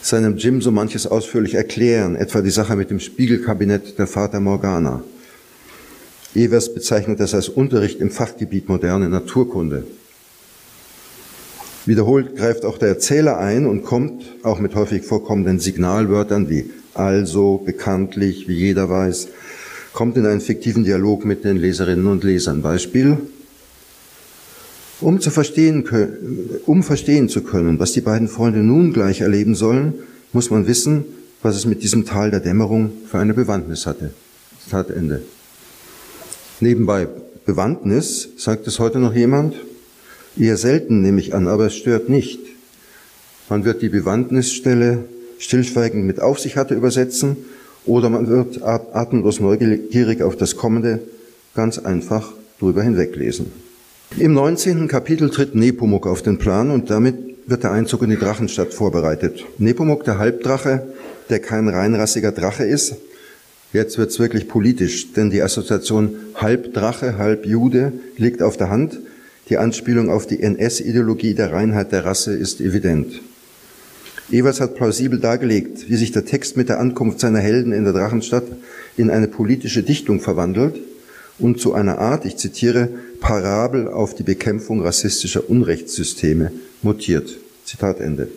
[0.00, 5.02] seinem Jim so manches ausführlich erklären, etwa die Sache mit dem Spiegelkabinett der Vater Morgana.
[6.34, 9.84] Evers bezeichnet das als Unterricht im Fachgebiet moderne Naturkunde.
[11.88, 17.58] Wiederholt greift auch der Erzähler ein und kommt auch mit häufig vorkommenden Signalwörtern wie also
[17.64, 19.28] bekanntlich, wie jeder weiß,
[19.94, 22.60] kommt in einen fiktiven Dialog mit den Leserinnen und Lesern.
[22.60, 23.16] Beispiel.
[25.00, 25.88] Um, zu verstehen,
[26.66, 29.94] um verstehen zu können, was die beiden Freunde nun gleich erleben sollen,
[30.32, 31.04] muss man wissen,
[31.40, 34.10] was es mit diesem Tal der Dämmerung für eine Bewandtnis hatte.
[34.62, 35.22] Zitat Ende.
[36.60, 37.08] Nebenbei
[37.46, 39.54] Bewandtnis, sagt es heute noch jemand?
[40.36, 42.40] Eher selten nehme ich an, aber es stört nicht.
[43.48, 45.04] Man wird die Bewandtnisstelle
[45.38, 47.36] stillschweigend mit auf sich hatte, übersetzen,
[47.86, 51.00] oder man wird atemlos neugierig auf das Kommende
[51.54, 53.50] ganz einfach drüber hinweglesen.
[54.16, 54.88] Im 19.
[54.88, 59.44] Kapitel tritt Nepomuk auf den Plan und damit wird der Einzug in die Drachenstadt vorbereitet.
[59.58, 60.86] Nepomuk, der Halbdrache,
[61.30, 62.96] der kein reinrassiger Drache ist,
[63.72, 68.98] jetzt wird's wirklich politisch, denn die Assoziation Halbdrache, Halbjude liegt auf der Hand.
[69.48, 73.20] Die Anspielung auf die NS-Ideologie der Reinheit der Rasse ist evident.
[74.30, 77.94] Evers hat plausibel dargelegt, wie sich der Text mit der Ankunft seiner Helden in der
[77.94, 78.44] Drachenstadt
[78.98, 80.78] in eine politische Dichtung verwandelt
[81.38, 87.38] und zu einer Art, ich zitiere, Parabel auf die Bekämpfung rassistischer Unrechtssysteme mutiert.
[87.64, 88.28] Zitat Ende.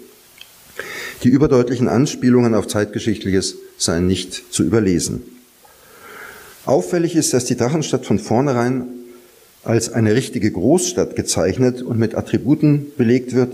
[1.23, 5.23] Die überdeutlichen Anspielungen auf Zeitgeschichtliches seien nicht zu überlesen.
[6.65, 9.00] Auffällig ist, dass die Drachenstadt von vornherein
[9.63, 13.53] als eine richtige Großstadt gezeichnet und mit Attributen belegt wird,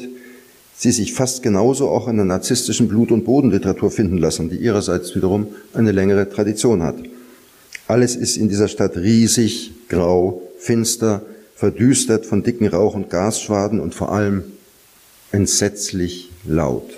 [0.78, 5.16] sie sich fast genauso auch in der narzisstischen Blut- und Bodenliteratur finden lassen, die ihrerseits
[5.16, 6.96] wiederum eine längere Tradition hat.
[7.88, 11.24] Alles ist in dieser Stadt riesig, grau, finster,
[11.56, 14.44] verdüstert von dicken Rauch- und Gasschwaden und vor allem
[15.32, 16.90] entsetzlich laut.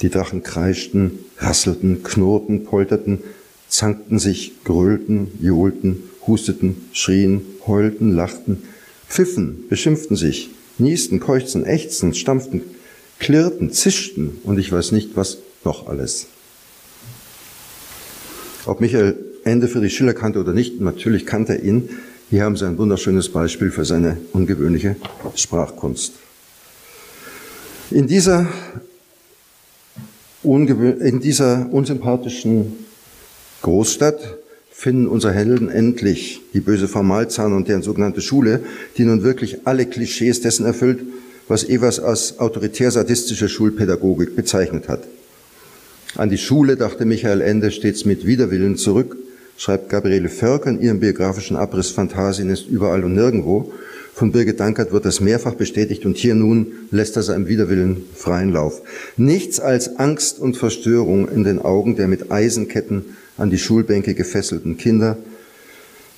[0.00, 3.20] Die Drachen kreischten, rasselten, knurrten, polterten,
[3.68, 8.62] zankten sich, grölten, johlten, husteten, schrien, heulten, lachten,
[9.08, 12.62] pfiffen, beschimpften sich, niesten, keuchzen, ächzten, stampften,
[13.18, 16.26] klirrten, zischten und ich weiß nicht, was noch alles.
[18.66, 21.88] Ob Michael Ende für die Schiller kannte oder nicht, natürlich kannte er ihn.
[22.30, 24.96] Hier haben Sie ein wunderschönes Beispiel für seine ungewöhnliche
[25.34, 26.12] Sprachkunst.
[27.90, 28.46] In dieser,
[30.42, 32.84] in dieser unsympathischen
[33.62, 34.36] Großstadt
[34.78, 38.60] finden unsere Helden endlich die böse Frau Malzahn und deren sogenannte Schule,
[38.96, 41.00] die nun wirklich alle Klischees dessen erfüllt,
[41.48, 45.00] was Evers als autoritär-sadistische Schulpädagogik bezeichnet hat.
[46.14, 49.16] An die Schule dachte Michael Ende stets mit Widerwillen zurück,
[49.56, 53.72] schreibt Gabriele Förk in ihrem biografischen Abriss Phantasien ist überall und nirgendwo.
[54.18, 58.50] Von Birgit Dankert wird das mehrfach bestätigt und hier nun lässt er seinem Widerwillen freien
[58.50, 58.82] Lauf.
[59.16, 64.76] Nichts als Angst und Verstörung in den Augen der mit Eisenketten an die Schulbänke gefesselten
[64.76, 65.18] Kinder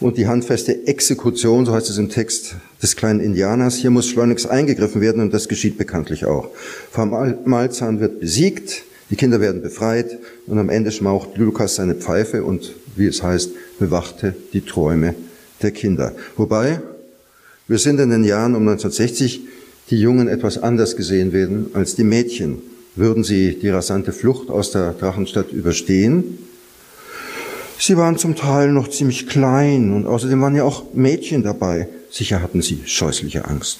[0.01, 3.75] und die handfeste Exekution, so heißt es im Text des kleinen Indianers.
[3.75, 6.49] Hier muss schleunigst eingegriffen werden und das geschieht bekanntlich auch.
[6.91, 12.45] Frau Malzahn wird besiegt, die Kinder werden befreit und am Ende schmaucht Lukas seine Pfeife
[12.45, 15.15] und, wie es heißt, bewachte die Träume
[15.61, 16.15] der Kinder.
[16.39, 16.81] Wobei,
[17.71, 19.43] wir sind in den Jahren um 1960,
[19.91, 22.59] die Jungen etwas anders gesehen werden als die Mädchen.
[22.97, 26.41] Würden sie die rasante Flucht aus der Drachenstadt überstehen?
[27.79, 31.87] Sie waren zum Teil noch ziemlich klein und außerdem waren ja auch Mädchen dabei.
[32.11, 33.79] Sicher hatten sie scheußliche Angst.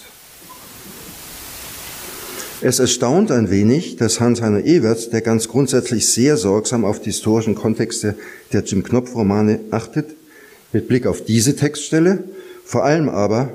[2.61, 7.57] Es erstaunt ein wenig, dass Hans-Heiner Ewert, der ganz grundsätzlich sehr sorgsam auf die historischen
[7.57, 8.15] Kontexte
[8.53, 10.15] der Jim Knopf-Romane achtet,
[10.73, 12.23] mit Blick auf diese Textstelle,
[12.65, 13.53] vor allem aber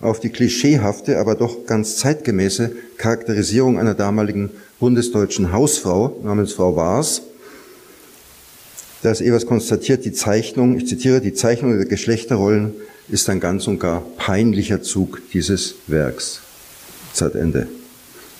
[0.00, 7.22] auf die klischeehafte, aber doch ganz zeitgemäße Charakterisierung einer damaligen bundesdeutschen Hausfrau namens Frau Waas,
[9.02, 12.72] dass Evers konstatiert, die Zeichnung, ich zitiere, die Zeichnung der Geschlechterrollen
[13.08, 16.40] ist ein ganz und gar peinlicher Zug dieses Werks.
[17.12, 17.68] Zeitende.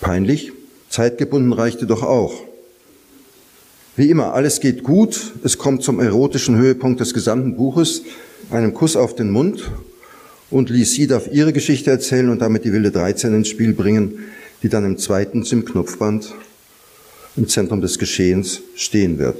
[0.01, 0.53] Peinlich,
[0.88, 2.35] zeitgebunden reichte doch auch.
[3.97, 8.03] Wie immer, alles geht gut, es kommt zum erotischen Höhepunkt des gesamten Buches,
[8.51, 9.71] einem Kuss auf den Mund
[10.51, 14.19] und Lisi darf ihre Geschichte erzählen und damit die Wilde 13 ins Spiel bringen,
[14.63, 16.35] die dann im zweiten Jim Knopfband
[17.37, 19.37] im Zentrum des Geschehens stehen wird.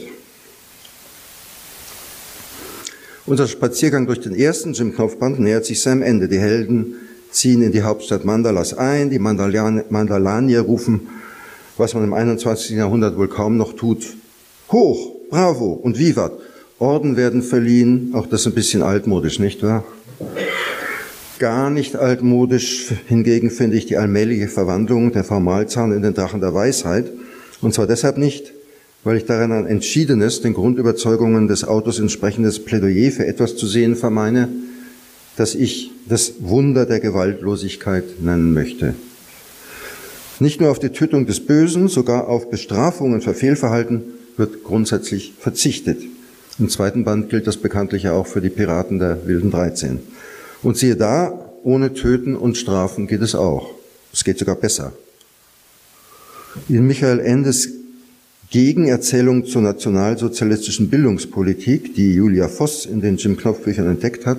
[3.27, 6.29] Unser Spaziergang durch den ersten Jim Knopfband nähert sich seinem Ende.
[6.29, 6.97] Die Helden
[7.31, 11.09] ziehen in die Hauptstadt Mandalas ein, die Mandalanier rufen,
[11.79, 12.77] was man im 21.
[12.77, 14.05] Jahrhundert wohl kaum noch tut,
[14.71, 16.33] hoch, bravo und vivat.
[16.79, 19.85] Orden werden verliehen, auch das ein bisschen altmodisch, nicht wahr?
[21.41, 26.55] Gar nicht altmodisch hingegen finde ich die allmähliche Verwandlung der Formalzahn in den Drachen der
[26.55, 27.11] Weisheit.
[27.61, 28.53] Und zwar deshalb nicht,
[29.03, 33.97] weil ich darin ein entschiedenes, den Grundüberzeugungen des Autors entsprechendes Plädoyer für etwas zu sehen
[33.97, 34.49] vermeine,
[35.37, 38.95] das ich das Wunder der Gewaltlosigkeit nennen möchte.
[40.39, 44.03] Nicht nur auf die Tötung des Bösen, sogar auf Bestrafungen für Fehlverhalten
[44.37, 46.01] wird grundsätzlich verzichtet.
[46.61, 49.99] Im zweiten Band gilt das bekanntlich auch für die Piraten der wilden 13.
[50.65, 53.71] Und siehe da, ohne Töten und Strafen geht es auch.
[54.13, 54.93] Es geht sogar besser.
[56.69, 57.69] In Michael Endes
[58.51, 64.39] Gegenerzählung zur nationalsozialistischen Bildungspolitik, die Julia Voss in den Jim Knopf Büchern entdeckt hat,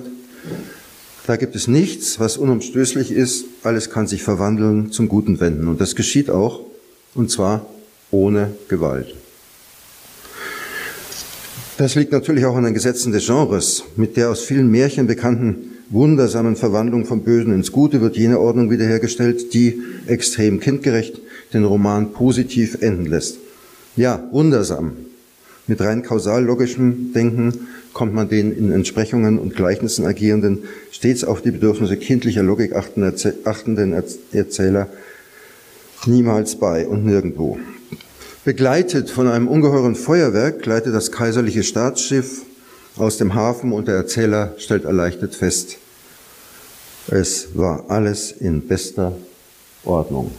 [1.26, 3.44] da gibt es nichts, was unumstößlich ist.
[3.62, 5.68] Alles kann sich verwandeln, zum Guten wenden.
[5.68, 6.60] Und das geschieht auch,
[7.14, 7.66] und zwar
[8.10, 9.14] ohne Gewalt.
[11.78, 13.84] Das liegt natürlich auch an den Gesetzen des Genres.
[13.96, 18.70] Mit der aus vielen Märchen bekannten wundersamen Verwandlung vom Bösen ins Gute wird jene Ordnung
[18.70, 21.20] wiederhergestellt, die extrem kindgerecht
[21.52, 23.38] den Roman positiv enden lässt.
[23.96, 24.92] Ja, wundersam.
[25.68, 27.52] Mit rein kausal-logischem Denken
[27.92, 33.94] kommt man den in Entsprechungen und Gleichnissen agierenden, stets auf die Bedürfnisse kindlicher Logik achtenden
[34.32, 34.88] Erzähler
[36.04, 37.58] niemals bei und nirgendwo.
[38.44, 42.42] Begleitet von einem ungeheuren Feuerwerk gleitet das kaiserliche Staatsschiff
[42.96, 45.78] aus dem Hafen und der Erzähler stellt erleichtert fest,
[47.08, 49.16] es war alles in bester
[49.84, 50.32] Ordnung.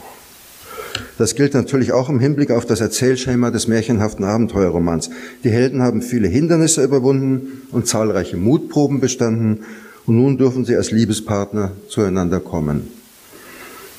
[1.17, 5.09] Das gilt natürlich auch im Hinblick auf das Erzählschema des märchenhaften Abenteuerromans.
[5.43, 9.63] Die Helden haben viele Hindernisse überwunden und zahlreiche Mutproben bestanden
[10.05, 12.87] und nun dürfen sie als Liebespartner zueinander kommen.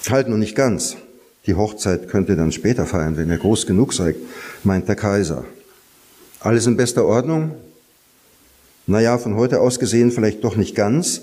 [0.08, 0.96] Halt nur nicht ganz.
[1.46, 4.16] Die Hochzeit könnt ihr dann später feiern, wenn ihr groß genug seid,
[4.64, 5.44] meint der Kaiser.
[6.40, 7.52] Alles in bester Ordnung?
[8.90, 11.20] Naja, von heute aus gesehen vielleicht doch nicht ganz,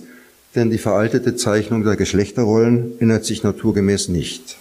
[0.53, 4.57] denn die veraltete Zeichnung der Geschlechterrollen ändert sich naturgemäß nicht.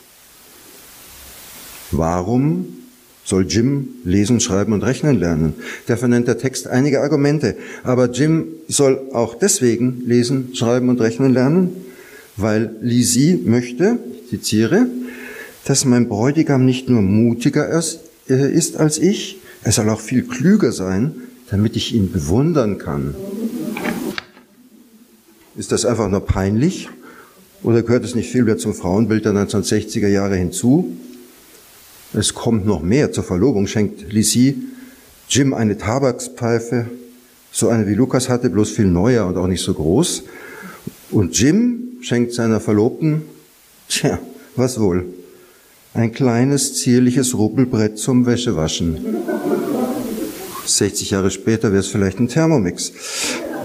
[1.91, 2.79] Warum
[3.23, 5.53] soll Jim lesen, schreiben und rechnen lernen?
[5.87, 7.57] Dafür nennt der Text einige Argumente.
[7.83, 11.77] Aber Jim soll auch deswegen lesen, schreiben und rechnen lernen,
[12.39, 14.87] weil Lisi möchte, ich zitiere,
[15.67, 17.69] dass mein Bräutigam nicht nur mutiger
[18.31, 21.15] äh, ist als ich, er soll auch viel klüger sein,
[21.55, 23.15] damit ich ihn bewundern kann.
[25.55, 26.89] Ist das einfach nur peinlich?
[27.63, 30.97] Oder gehört es nicht vielmehr zum Frauenbild der 1960er Jahre hinzu?
[32.13, 33.13] Es kommt noch mehr.
[33.13, 34.65] Zur Verlobung schenkt Lisi
[35.29, 36.87] Jim eine Tabakspfeife,
[37.53, 40.25] so eine wie Lukas hatte, bloß viel neuer und auch nicht so groß.
[41.13, 43.23] Und Jim schenkt seiner Verlobten,
[43.89, 44.19] tja,
[44.57, 45.05] Was wohl?
[45.93, 48.99] Ein kleines, zierliches Ruppelbrett zum Wäschewaschen.
[50.67, 52.93] 60 Jahre später wäre es vielleicht ein Thermomix.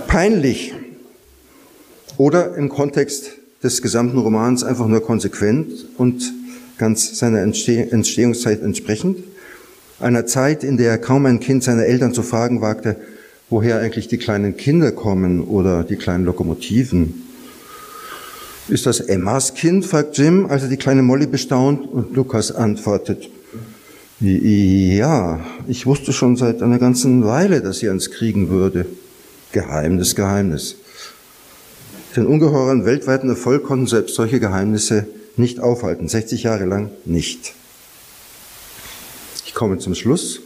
[0.07, 0.73] Peinlich.
[2.17, 3.31] Oder im Kontext
[3.63, 6.33] des gesamten Romans einfach nur konsequent und
[6.77, 9.17] ganz seiner Entstehungszeit entsprechend.
[9.99, 12.95] Einer Zeit, in der kaum ein Kind seine Eltern zu fragen wagte,
[13.49, 17.23] woher eigentlich die kleinen Kinder kommen oder die kleinen Lokomotiven.
[18.69, 19.85] Ist das Emmas Kind?
[19.85, 23.29] fragt Jim, als er die kleine Molly bestaunt und Lukas antwortet,
[24.21, 28.85] ja, ich wusste schon seit einer ganzen Weile, dass sie ans kriegen würde.
[29.53, 30.75] Geheimnis, Geheimnis.
[32.15, 37.53] Den ungeheuren weltweiten Erfolg konnten selbst solche Geheimnisse nicht aufhalten, 60 Jahre lang nicht.
[39.45, 40.41] Ich komme zum Schluss.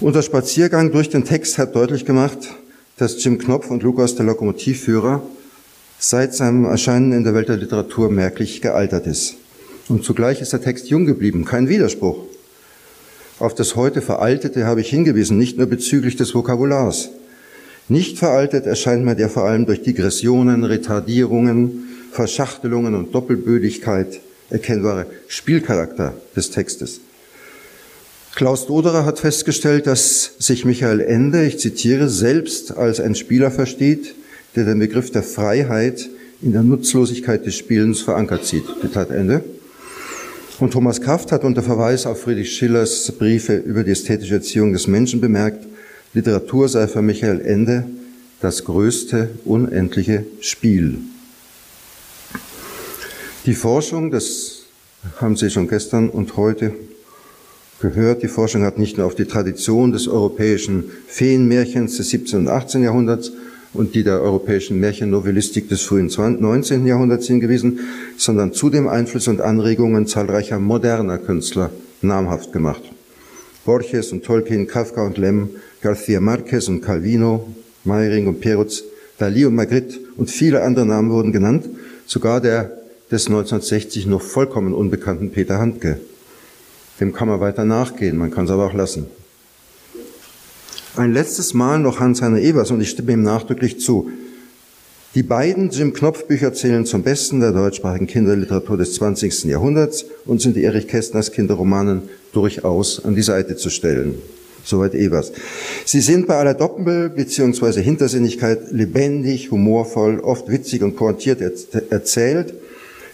[0.00, 2.38] Unser Spaziergang durch den Text hat deutlich gemacht,
[2.98, 5.22] dass Jim Knopf und Lukas, der Lokomotivführer,
[5.98, 9.36] seit seinem Erscheinen in der Welt der Literatur merklich gealtert ist.
[9.88, 12.24] Und zugleich ist der Text jung geblieben, kein Widerspruch.
[13.38, 17.10] Auf das heute Veraltete habe ich hingewiesen, nicht nur bezüglich des Vokabulars.
[17.88, 24.20] Nicht veraltet erscheint mir der vor allem durch Digressionen, Retardierungen, Verschachtelungen und Doppelbödigkeit
[24.50, 27.00] erkennbare Spielcharakter des Textes.
[28.34, 34.14] Klaus Doderer hat festgestellt, dass sich Michael Ende, ich zitiere, selbst als ein Spieler versteht,
[34.54, 36.08] der den Begriff der Freiheit
[36.42, 38.64] in der Nutzlosigkeit des Spielens verankert sieht.
[38.80, 39.42] Zitat Ende.
[40.60, 44.88] Und Thomas Kraft hat unter Verweis auf Friedrich Schillers Briefe über die ästhetische Erziehung des
[44.88, 45.64] Menschen bemerkt,
[46.14, 47.84] Literatur sei für Michael Ende
[48.40, 50.98] das größte unendliche Spiel.
[53.46, 54.62] Die Forschung, das
[55.20, 56.72] haben Sie schon gestern und heute
[57.80, 62.40] gehört, die Forschung hat nicht nur auf die Tradition des europäischen Feenmärchens des 17.
[62.40, 62.82] und 18.
[62.82, 63.30] Jahrhunderts
[63.74, 66.86] und die der europäischen Märchennovellistik des frühen 19.
[66.86, 67.80] Jahrhunderts hingewiesen,
[68.16, 71.70] sondern zudem Einfluss und Anregungen zahlreicher moderner Künstler
[72.02, 72.82] namhaft gemacht.
[73.64, 75.50] Borges und Tolkien, Kafka und Lem,
[75.82, 77.48] García Márquez und Calvino,
[77.84, 78.82] Meiring und Perutz,
[79.18, 81.68] Dalí und Magritte und viele andere Namen wurden genannt,
[82.06, 82.72] sogar der
[83.10, 85.98] des 1960 noch vollkommen unbekannten Peter Handke.
[87.00, 89.06] Dem kann man weiter nachgehen, man kann es aber auch lassen.
[90.98, 94.10] Ein letztes Mal noch Hans-Heiner Evers und ich stimme ihm nachdrücklich zu.
[95.14, 99.44] Die beiden Jim Knopf Bücher zählen zum Besten der deutschsprachigen Kinderliteratur des 20.
[99.44, 104.16] Jahrhunderts und sind die Erich Kästners Kinderromanen durchaus an die Seite zu stellen.
[104.64, 105.30] Soweit Evers.
[105.84, 107.80] Sie sind bei aller Doppel- bzw.
[107.80, 111.40] Hintersinnigkeit lebendig, humorvoll, oft witzig und pointiert
[111.90, 112.54] erzählt.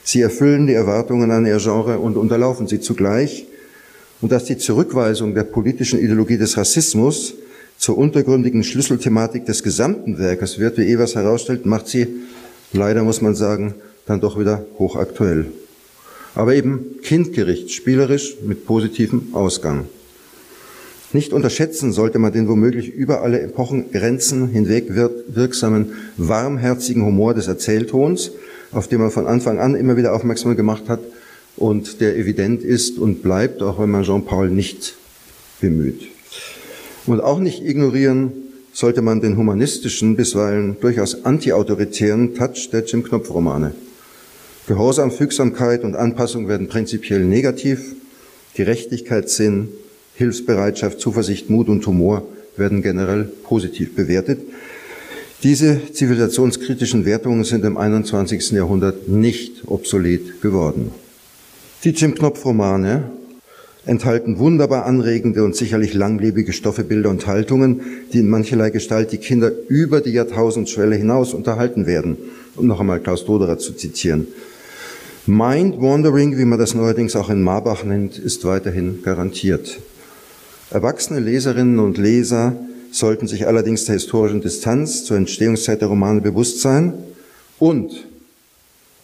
[0.02, 3.46] Sie erfüllen die Erwartungen an ihr Genre und unterlaufen sie zugleich.
[4.22, 7.34] Und dass die Zurückweisung der politischen Ideologie des Rassismus
[7.78, 12.06] zur untergründigen Schlüsselthematik des gesamten Werkes wird, wie Evers herausstellt, macht sie,
[12.72, 13.74] leider muss man sagen,
[14.06, 15.46] dann doch wieder hochaktuell.
[16.34, 19.86] Aber eben kindgericht, spielerisch, mit positivem Ausgang.
[21.12, 24.96] Nicht unterschätzen sollte man den womöglich über alle Epochengrenzen hinweg
[25.28, 28.32] wirksamen, warmherzigen Humor des Erzähltons,
[28.72, 30.98] auf den man von Anfang an immer wieder aufmerksam gemacht hat
[31.56, 34.94] und der evident ist und bleibt, auch wenn man Jean-Paul nicht
[35.60, 36.13] bemüht.
[37.06, 38.32] Und auch nicht ignorieren
[38.72, 43.74] sollte man den humanistischen, bisweilen durchaus antiautoritären Touch der Jim Knopf-Romane.
[44.66, 47.94] Gehorsam, Fügsamkeit und Anpassung werden prinzipiell negativ.
[48.54, 49.68] Gerechtigkeitssinn,
[50.14, 54.40] Hilfsbereitschaft, Zuversicht, Mut und Humor werden generell positiv bewertet.
[55.42, 58.52] Diese zivilisationskritischen Wertungen sind im 21.
[58.52, 60.90] Jahrhundert nicht obsolet geworden.
[61.84, 63.10] Die Jim Knopf-Romane
[63.86, 67.80] enthalten wunderbar anregende und sicherlich langlebige Stoffe, Bilder und Haltungen,
[68.12, 72.16] die in mancherlei Gestalt die Kinder über die Jahrtausendschwelle hinaus unterhalten werden.
[72.56, 74.28] Um noch einmal Klaus Doderer zu zitieren.
[75.26, 79.80] Mind Wandering, wie man das neuerdings auch in Marbach nennt, ist weiterhin garantiert.
[80.70, 82.56] Erwachsene Leserinnen und Leser
[82.90, 86.94] sollten sich allerdings der historischen Distanz zur Entstehungszeit der Romane bewusst sein
[87.58, 88.06] und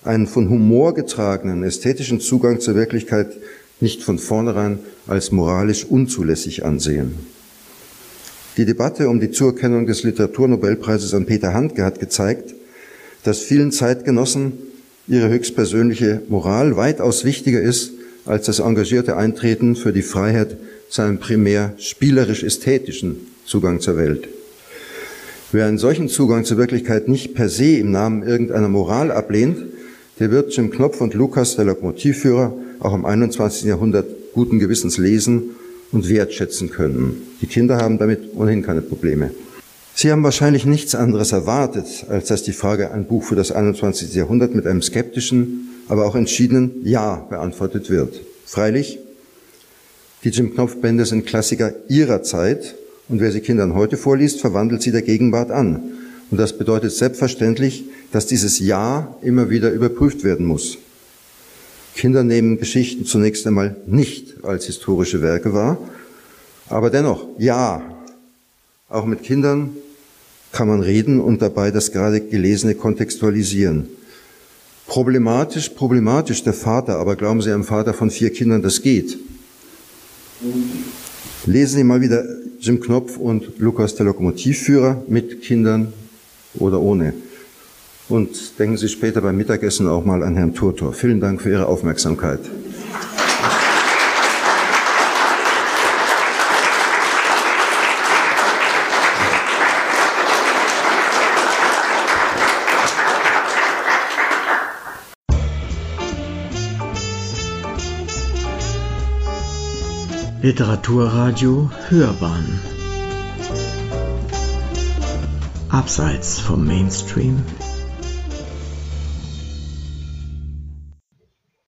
[0.05, 3.37] einen von Humor getragenen ästhetischen Zugang zur Wirklichkeit
[3.81, 7.15] nicht von vornherein als moralisch unzulässig ansehen.
[8.57, 12.55] Die Debatte um die Zuerkennung des Literaturnobelpreises an Peter Handke hat gezeigt,
[13.25, 14.53] dass vielen Zeitgenossen
[15.07, 17.93] ihre höchstpersönliche Moral weitaus wichtiger ist
[18.27, 20.57] als das engagierte Eintreten für die Freiheit
[20.89, 23.17] zu einem primär spielerisch-ästhetischen
[23.47, 24.29] Zugang zur Welt.
[25.53, 29.59] Wer einen solchen Zugang zur Wirklichkeit nicht per se im Namen irgendeiner Moral ablehnt,
[30.19, 33.65] der wird Jim Knopf und Lukas, der Lokomotivführer, auch im 21.
[33.65, 35.51] Jahrhundert guten Gewissens lesen
[35.93, 37.23] und wertschätzen können.
[37.41, 39.31] Die Kinder haben damit ohnehin keine Probleme.
[39.95, 44.15] Sie haben wahrscheinlich nichts anderes erwartet, als dass die Frage ein Buch für das 21.
[44.15, 48.21] Jahrhundert mit einem skeptischen, aber auch entschiedenen Ja beantwortet wird.
[48.47, 48.99] Freilich,
[50.25, 52.77] die Jim Knopf Bände sind Klassiker ihrer Zeit
[53.09, 55.83] und wer sie Kindern heute vorliest, verwandelt sie der Gegenwart an.
[56.31, 60.79] Und das bedeutet selbstverständlich, dass dieses Ja immer wieder überprüft werden muss.
[61.95, 65.79] Kinder nehmen Geschichten zunächst einmal nicht als historische Werke wahr,
[66.69, 67.83] aber dennoch, ja,
[68.89, 69.71] auch mit Kindern
[70.53, 73.89] kann man reden und dabei das gerade Gelesene kontextualisieren.
[74.87, 79.19] Problematisch, problematisch der Vater, aber glauben Sie einem Vater von vier Kindern, das geht.
[81.47, 82.25] Lesen Sie mal wieder
[82.59, 85.93] Jim Knopf und Lukas der Lokomotivführer mit Kindern
[86.55, 87.15] oder ohne.
[88.11, 90.93] Und denken Sie später beim Mittagessen auch mal an Herrn Turtor.
[90.93, 92.41] Vielen Dank für Ihre Aufmerksamkeit.
[110.43, 112.61] Literaturradio Hörbahn
[115.69, 117.45] Abseits vom Mainstream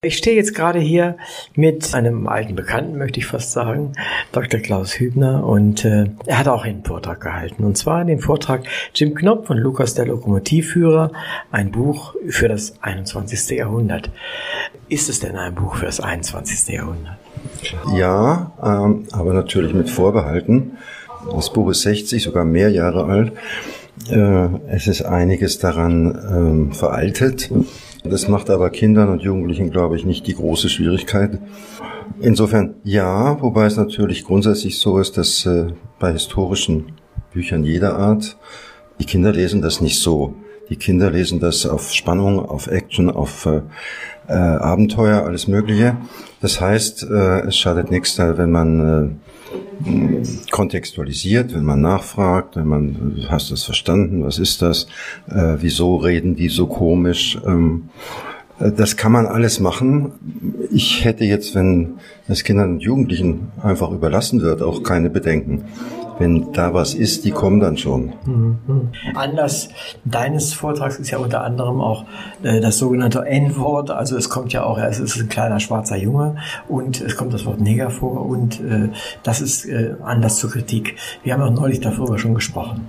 [0.05, 1.17] Ich stehe jetzt gerade hier
[1.55, 3.93] mit einem alten Bekannten, möchte ich fast sagen,
[4.33, 4.59] Dr.
[4.59, 7.63] Klaus Hübner, und äh, er hat auch einen Vortrag gehalten.
[7.63, 8.65] Und zwar den Vortrag
[8.97, 11.13] Jim Knopf und Lukas der Lokomotivführer,
[11.53, 13.57] ein Buch für das 21.
[13.57, 14.11] Jahrhundert.
[14.89, 16.75] Ist es denn ein Buch für das 21.
[16.75, 17.19] Jahrhundert?
[17.95, 20.79] Ja, ähm, aber natürlich mit Vorbehalten.
[21.31, 23.33] Das Buch ist 60, sogar mehr Jahre alt.
[24.11, 27.53] Äh, es ist einiges daran ähm, veraltet.
[28.05, 31.39] Das macht aber Kindern und Jugendlichen, glaube ich, nicht die große Schwierigkeit.
[32.21, 36.93] Insofern ja, wobei es natürlich grundsätzlich so ist, dass äh, bei historischen
[37.33, 38.37] Büchern jeder Art,
[38.99, 40.35] die Kinder lesen das nicht so.
[40.69, 43.63] Die Kinder lesen das auf Spannung, auf Action, auf äh,
[44.29, 45.97] äh, Abenteuer, alles Mögliche.
[46.41, 49.31] Das heißt, äh, es schadet nichts, wenn man äh,
[50.51, 54.87] kontextualisiert, wenn man nachfragt, wenn man, hast du das verstanden, was ist das,
[55.29, 57.39] äh, wieso reden die so komisch.
[57.47, 57.89] Ähm,
[58.59, 60.13] äh, das kann man alles machen.
[60.71, 61.95] Ich hätte jetzt, wenn
[62.29, 65.65] das Kindern und Jugendlichen einfach überlassen wird, auch keine Bedenken
[66.23, 68.13] wenn da was ist, die kommen dann schon.
[68.25, 68.91] Mhm.
[69.15, 69.69] Anlass
[70.05, 72.05] deines Vortrags ist ja unter anderem auch
[72.45, 73.91] äh, das sogenannte N-Wort.
[73.91, 76.37] Also es kommt ja auch, es ist ein kleiner schwarzer Junge
[76.69, 78.91] und es kommt das Wort Neger vor und äh,
[79.25, 80.97] das ist äh, Anlass zur Kritik.
[81.25, 82.87] Wir haben auch neulich darüber schon gesprochen.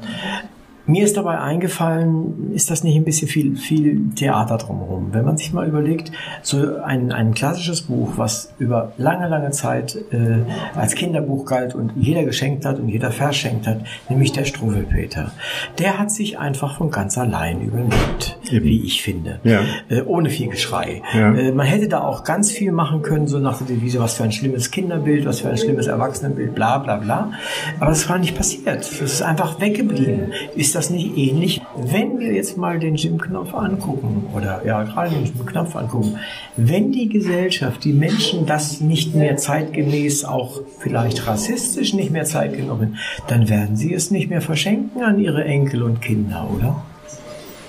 [0.86, 5.14] Mir ist dabei eingefallen, ist das nicht ein bisschen viel, viel Theater drumherum?
[5.14, 6.12] Wenn man sich mal überlegt,
[6.42, 10.40] so ein, ein klassisches Buch, was über lange, lange Zeit äh,
[10.76, 13.80] als Kinderbuch galt und jeder geschenkt hat und jeder verschenkt hat,
[14.10, 15.32] nämlich der Struwelpeter,
[15.80, 18.66] der hat sich einfach von ganz allein überlebt, Eben.
[18.66, 19.40] wie ich finde.
[19.46, 19.62] Ja.
[19.88, 21.02] Äh, ohne viel Geschrei.
[21.14, 21.34] Ja.
[21.34, 24.24] Äh, man hätte da auch ganz viel machen können, so nach der Devise, was für
[24.24, 27.32] ein schlimmes Kinderbild, was für ein schlimmes Erwachsenenbild, bla bla bla.
[27.80, 28.80] Aber das war nicht passiert.
[28.80, 30.34] Das ist einfach weggeblieben.
[30.56, 31.61] Ist ist das nicht ähnlich?
[31.76, 36.17] Wenn wir jetzt mal den Jim-Knopf angucken, oder ja, gerade den Jim-Knopf angucken,
[36.57, 42.97] wenn die Gesellschaft, die Menschen das nicht mehr zeitgemäß, auch vielleicht rassistisch nicht mehr zeitgenommen,
[43.28, 46.84] dann werden sie es nicht mehr verschenken an ihre Enkel und Kinder, oder?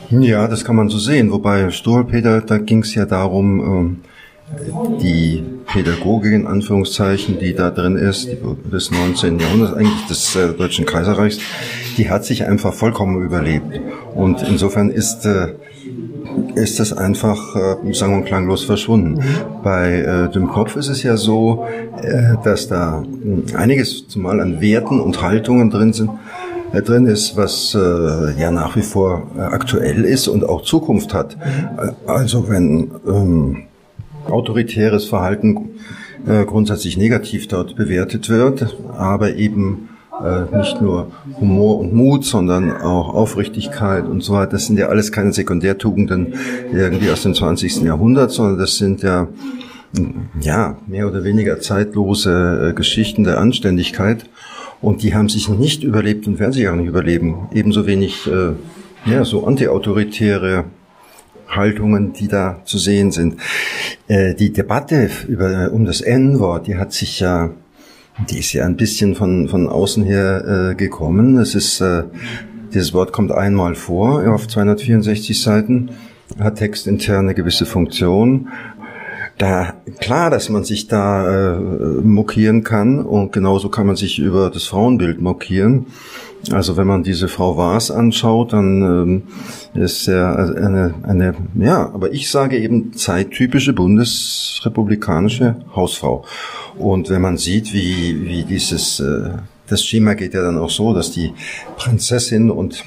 [0.08, 1.30] Ja, das kann man so sehen.
[1.30, 5.42] Wobei Stohlpeter, da ging es ja darum, ähm, die
[5.74, 8.28] Pädagogik in Anführungszeichen, die da drin ist,
[8.72, 9.40] des 19.
[9.40, 11.40] Jahrhunderts, eigentlich des äh, Deutschen Kaiserreichs,
[11.98, 13.80] die hat sich einfach vollkommen überlebt.
[14.14, 15.54] Und insofern ist äh,
[16.54, 19.20] ist das einfach äh, sang- und klanglos verschwunden.
[19.64, 21.66] Bei äh, dem Kopf ist es ja so,
[22.00, 26.10] äh, dass da äh, einiges zumal an Werten und Haltungen drin sind,
[26.72, 31.14] äh, drin ist, was äh, ja nach wie vor äh, aktuell ist und auch Zukunft
[31.14, 31.36] hat.
[31.36, 31.94] Mhm.
[32.06, 33.64] Also wenn ähm,
[34.34, 35.70] autoritäres Verhalten
[36.26, 39.88] äh, grundsätzlich negativ dort bewertet wird, aber eben
[40.22, 44.52] äh, nicht nur Humor und Mut, sondern auch Aufrichtigkeit und so weiter.
[44.52, 46.34] Das sind ja alles keine Sekundärtugenden
[46.72, 47.82] irgendwie aus dem 20.
[47.82, 49.28] Jahrhundert, sondern das sind ja
[50.40, 54.24] ja mehr oder weniger zeitlose äh, Geschichten der Anständigkeit.
[54.80, 57.48] Und die haben sich nicht überlebt und werden sich auch nicht überleben.
[57.52, 58.52] Ebenso wenig äh,
[59.10, 60.64] ja, so antiautoritäre
[61.56, 63.36] Haltungen, die da zu sehen sind.
[64.08, 67.50] Äh, die Debatte über, um das N-Wort, die hat sich ja,
[68.30, 71.38] die ist ja ein bisschen von, von außen her äh, gekommen.
[71.38, 72.04] Es ist, äh,
[72.72, 75.90] dieses Wort kommt einmal vor auf 264 Seiten,
[76.38, 78.48] hat textinterne gewisse Funktion.
[79.38, 81.56] da klar, dass man sich da äh,
[82.02, 85.86] mokieren kann und genauso kann man sich über das Frauenbild mokieren.
[86.52, 89.22] Also wenn man diese Frau Waas anschaut, dann ähm,
[89.74, 96.24] ist er eine, eine, ja, aber ich sage eben zeittypische bundesrepublikanische Hausfrau.
[96.78, 99.30] Und wenn man sieht, wie, wie dieses, äh,
[99.68, 101.32] das Schema geht ja dann auch so, dass die
[101.76, 102.84] Prinzessin und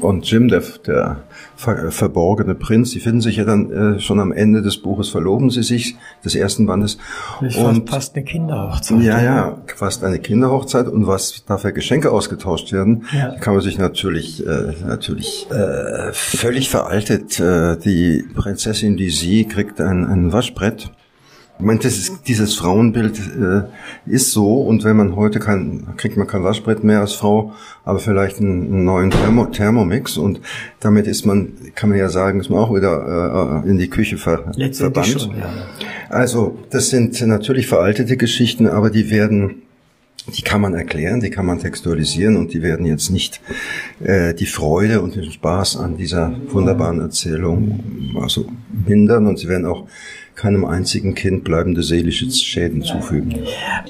[0.00, 1.24] und Jim, der, der
[1.60, 5.50] ver verborgene Prinz, die finden sich ja dann äh, schon am Ende des Buches, verloben
[5.50, 6.96] sie sich, des ersten Bandes.
[7.40, 9.00] Das und fast eine Kinderhochzeit.
[9.02, 10.88] Ja, ja, fast eine Kinderhochzeit.
[10.88, 13.36] Und was da für Geschenke ausgetauscht werden, ja.
[13.38, 17.38] kann man sich natürlich, äh, natürlich äh, völlig veraltet.
[17.38, 20.90] Äh, die Prinzessin, die sie kriegt ein, ein Waschbrett
[21.60, 23.62] ich meine, ist, dieses Frauenbild äh,
[24.10, 27.52] ist so und wenn man heute kein, kriegt man kein Waschbrett mehr als Frau,
[27.84, 30.40] aber vielleicht einen, einen neuen Thermo, Thermomix und
[30.80, 34.16] damit ist man, kann man ja sagen, ist man auch wieder äh, in die Küche
[34.16, 35.06] ver, verbannt.
[35.06, 35.52] Schon, ja.
[36.08, 39.62] Also das sind natürlich veraltete Geschichten, aber die werden
[40.36, 43.40] die kann man erklären, die kann man textualisieren und die werden jetzt nicht
[44.04, 47.80] äh, die Freude und den Spaß an dieser wunderbaren Erzählung
[48.20, 48.46] also
[48.86, 49.86] mindern und sie werden auch
[50.40, 53.34] keinem einzigen Kind bleibende seelische Schäden zufügen.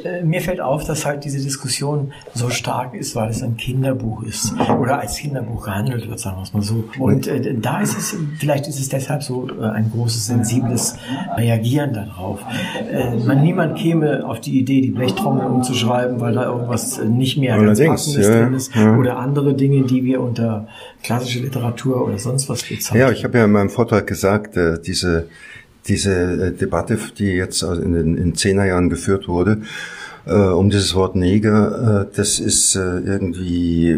[0.05, 4.25] Äh, mir fällt auf, dass halt diese Diskussion so stark ist, weil es ein Kinderbuch
[4.25, 6.85] ist oder als Kinderbuch gehandelt wird, sagen wir es mal so.
[6.99, 10.97] Und äh, da ist es, vielleicht ist es deshalb so äh, ein großes, sensibles
[11.37, 12.41] Reagieren darauf.
[12.91, 17.39] Äh, man, niemand käme auf die Idee, die Blechtrommel umzuschreiben, weil da irgendwas äh, nicht
[17.39, 18.97] mehr ganz Passendes ja, drin ist ja.
[18.97, 20.67] oder andere Dinge, die wir unter
[21.03, 23.01] klassische Literatur oder sonst was bezeichnen.
[23.01, 25.29] Ja, ich habe ja in meinem Vortrag gesagt, äh, diese
[25.87, 29.63] diese äh, Debatte, die jetzt in den in Zehnerjahren geführt wurde,
[30.27, 33.97] äh, um dieses Wort Neger, äh, das ist irgendwie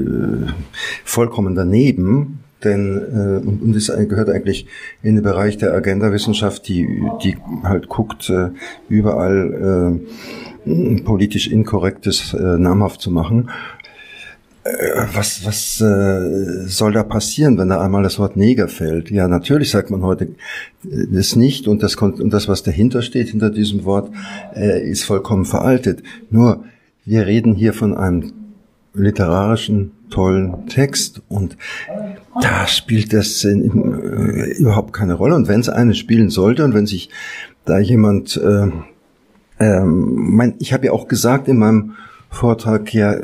[1.05, 4.68] vollkommen daneben, denn und, das gehört eigentlich
[5.03, 6.87] in den Bereich der Agenda-Wissenschaft, die
[7.24, 8.33] die halt guckt
[8.89, 10.01] überall
[11.05, 13.51] politisch Inkorrektes namhaft zu machen.
[14.65, 19.11] Äh, was, was äh, soll da passieren, wenn da einmal das Wort Neger fällt?
[19.11, 20.25] Ja, natürlich sagt man heute
[20.85, 24.13] äh, das nicht und das, und das, was dahinter steht, hinter diesem Wort,
[24.55, 26.03] äh, ist vollkommen veraltet.
[26.31, 26.65] Nur,
[27.05, 28.33] wir reden hier von einem
[28.95, 31.57] literarischen, tollen Text und
[32.41, 35.35] da spielt das in, äh, überhaupt keine Rolle.
[35.35, 37.11] Und wenn es eine spielen sollte und wenn sich
[37.65, 38.69] da jemand, äh,
[39.59, 41.95] äh, mein, ich habe ja auch gesagt in meinem
[42.33, 43.16] Vortrag, ja,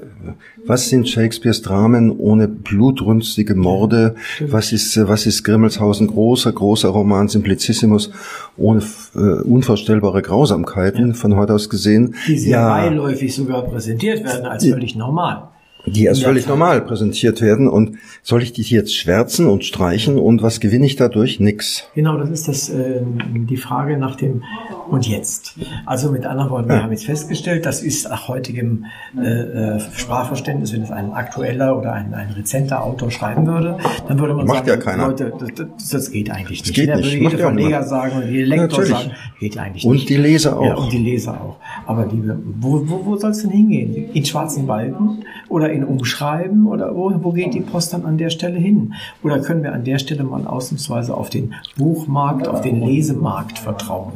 [0.67, 4.15] was sind Shakespeares Dramen ohne blutrünstige Morde?
[4.41, 8.11] Was ist, was ist Grimmelshausen großer, großer Roman Simplicissimus
[8.59, 8.83] ohne
[9.17, 12.15] äh, unvorstellbare Grausamkeiten von heute aus gesehen?
[12.27, 15.49] Die sehr ja, beiläufig sogar präsentiert werden als völlig normal
[15.91, 17.69] die als völlig normal präsentiert werden.
[17.69, 21.41] Und soll ich die jetzt schwärzen und streichen und was gewinne ich dadurch?
[21.41, 21.85] Nix.
[21.95, 23.01] Genau, das ist das, äh,
[23.49, 24.43] die Frage nach dem
[24.89, 25.55] und jetzt.
[25.87, 26.83] Also mit anderen Worten, wir ja.
[26.83, 28.87] haben jetzt festgestellt, das ist nach heutigem
[29.19, 34.19] äh, äh, Sprachverständnis, wenn es ein aktueller oder ein, ein rezenter Autor schreiben würde, dann
[34.19, 35.07] würde man Macht sagen, ja keiner.
[35.09, 36.69] Leute, das, das geht eigentlich nicht.
[36.69, 37.13] Das geht nicht.
[37.13, 38.91] Würde jeder Verleger sagen und jeder Lektor Natürlich.
[38.91, 40.03] sagen, geht eigentlich und nicht.
[40.03, 40.65] Und die Leser auch.
[40.65, 41.57] Ja, und die Leser auch.
[41.87, 44.11] Aber liebe, wo, wo, wo soll es denn hingehen?
[44.13, 46.67] In schwarzen Balken oder in Umschreiben?
[46.67, 48.95] oder wo, wo geht die Post dann an der Stelle hin?
[49.23, 54.13] Oder können wir an der Stelle mal ausnahmsweise auf den Buchmarkt, auf den Lesemarkt vertrauen?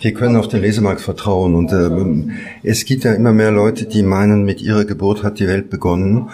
[0.00, 4.02] Wir können auf den Lesemarkt vertrauen und äh, es gibt ja immer mehr Leute, die
[4.02, 6.28] meinen, mit ihrer Geburt hat die Welt begonnen.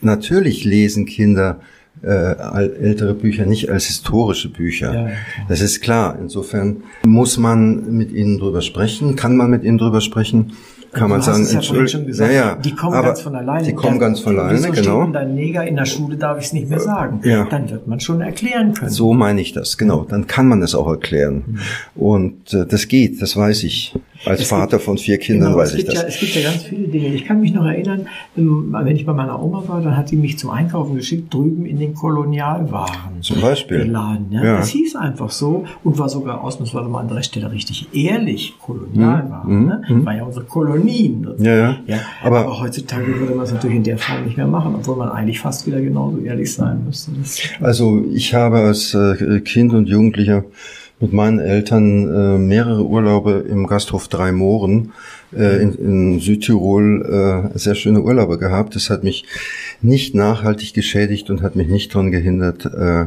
[0.00, 1.60] Natürlich lesen Kinder
[2.02, 2.08] äh,
[2.80, 4.94] ältere Bücher nicht als historische Bücher.
[4.94, 5.08] Ja,
[5.48, 6.16] das ist klar.
[6.20, 10.52] Insofern muss man mit ihnen drüber sprechen, kann man mit ihnen drüber sprechen
[10.98, 13.66] kann man sagen, entschuldigung, ja, ja, die kommen ganz von alleine.
[13.66, 15.02] Die kommen ganz von alleine, wieso genau.
[15.02, 17.20] Steht dein Neger in der Schule darf ich es nicht mehr sagen.
[17.24, 17.44] Ja.
[17.44, 18.90] Dann wird man schon erklären können.
[18.90, 20.04] So meine ich das, genau.
[20.08, 21.44] Dann kann man es auch erklären.
[21.46, 21.58] Mhm.
[21.94, 23.94] Und äh, das geht, das weiß ich.
[24.24, 25.94] Als es Vater gibt, von vier Kindern genau, weiß ich das.
[25.94, 27.08] Ja, es gibt ja ganz viele Dinge.
[27.08, 30.38] Ich kann mich noch erinnern, wenn ich bei meiner Oma war, dann hat die mich
[30.38, 33.22] zum Einkaufen geschickt, drüben in den Kolonialwaren.
[33.22, 33.84] Zum Beispiel.
[33.84, 34.44] Laden, ja.
[34.44, 34.56] ja.
[34.56, 39.62] Das hieß einfach so und war sogar ausnahmsweise mal an der Stelle richtig ehrlich Kolonialwaren.
[39.62, 39.66] Mhm.
[39.66, 39.82] Ne?
[39.88, 40.06] Mhm.
[40.06, 41.28] War ja unsere Kolonien.
[41.38, 41.76] Ja, ja.
[41.86, 44.96] ja aber, aber, heutzutage würde man es natürlich in der Form nicht mehr machen, obwohl
[44.96, 47.12] man eigentlich fast wieder genauso ehrlich sein müsste.
[47.60, 50.44] Also ich habe als äh, Kind und Jugendlicher
[51.00, 54.92] mit meinen Eltern äh, mehrere Urlaube im Gasthof Drei Mooren
[55.32, 58.74] äh, in, in Südtirol äh, sehr schöne Urlaube gehabt.
[58.74, 59.24] Das hat mich
[59.80, 63.06] nicht nachhaltig geschädigt und hat mich nicht daran gehindert, äh,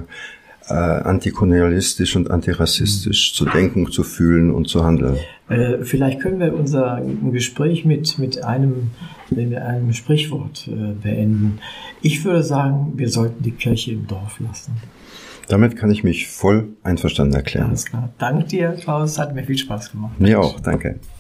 [0.69, 5.17] äh, antikolonialistisch und antirassistisch zu denken, zu fühlen und zu handeln.
[5.49, 8.91] Äh, vielleicht können wir unser Gespräch mit, mit einem,
[9.29, 11.59] mit einem Sprichwort äh, beenden.
[12.01, 14.73] Ich würde sagen, wir sollten die Kirche im Dorf lassen.
[15.52, 17.68] Damit kann ich mich voll einverstanden erklären.
[17.68, 18.08] Alles klar.
[18.18, 19.20] Danke dir, Klaus.
[19.20, 20.18] Hat mir viel Spaß gemacht.
[20.18, 21.02] Mir auch, danke.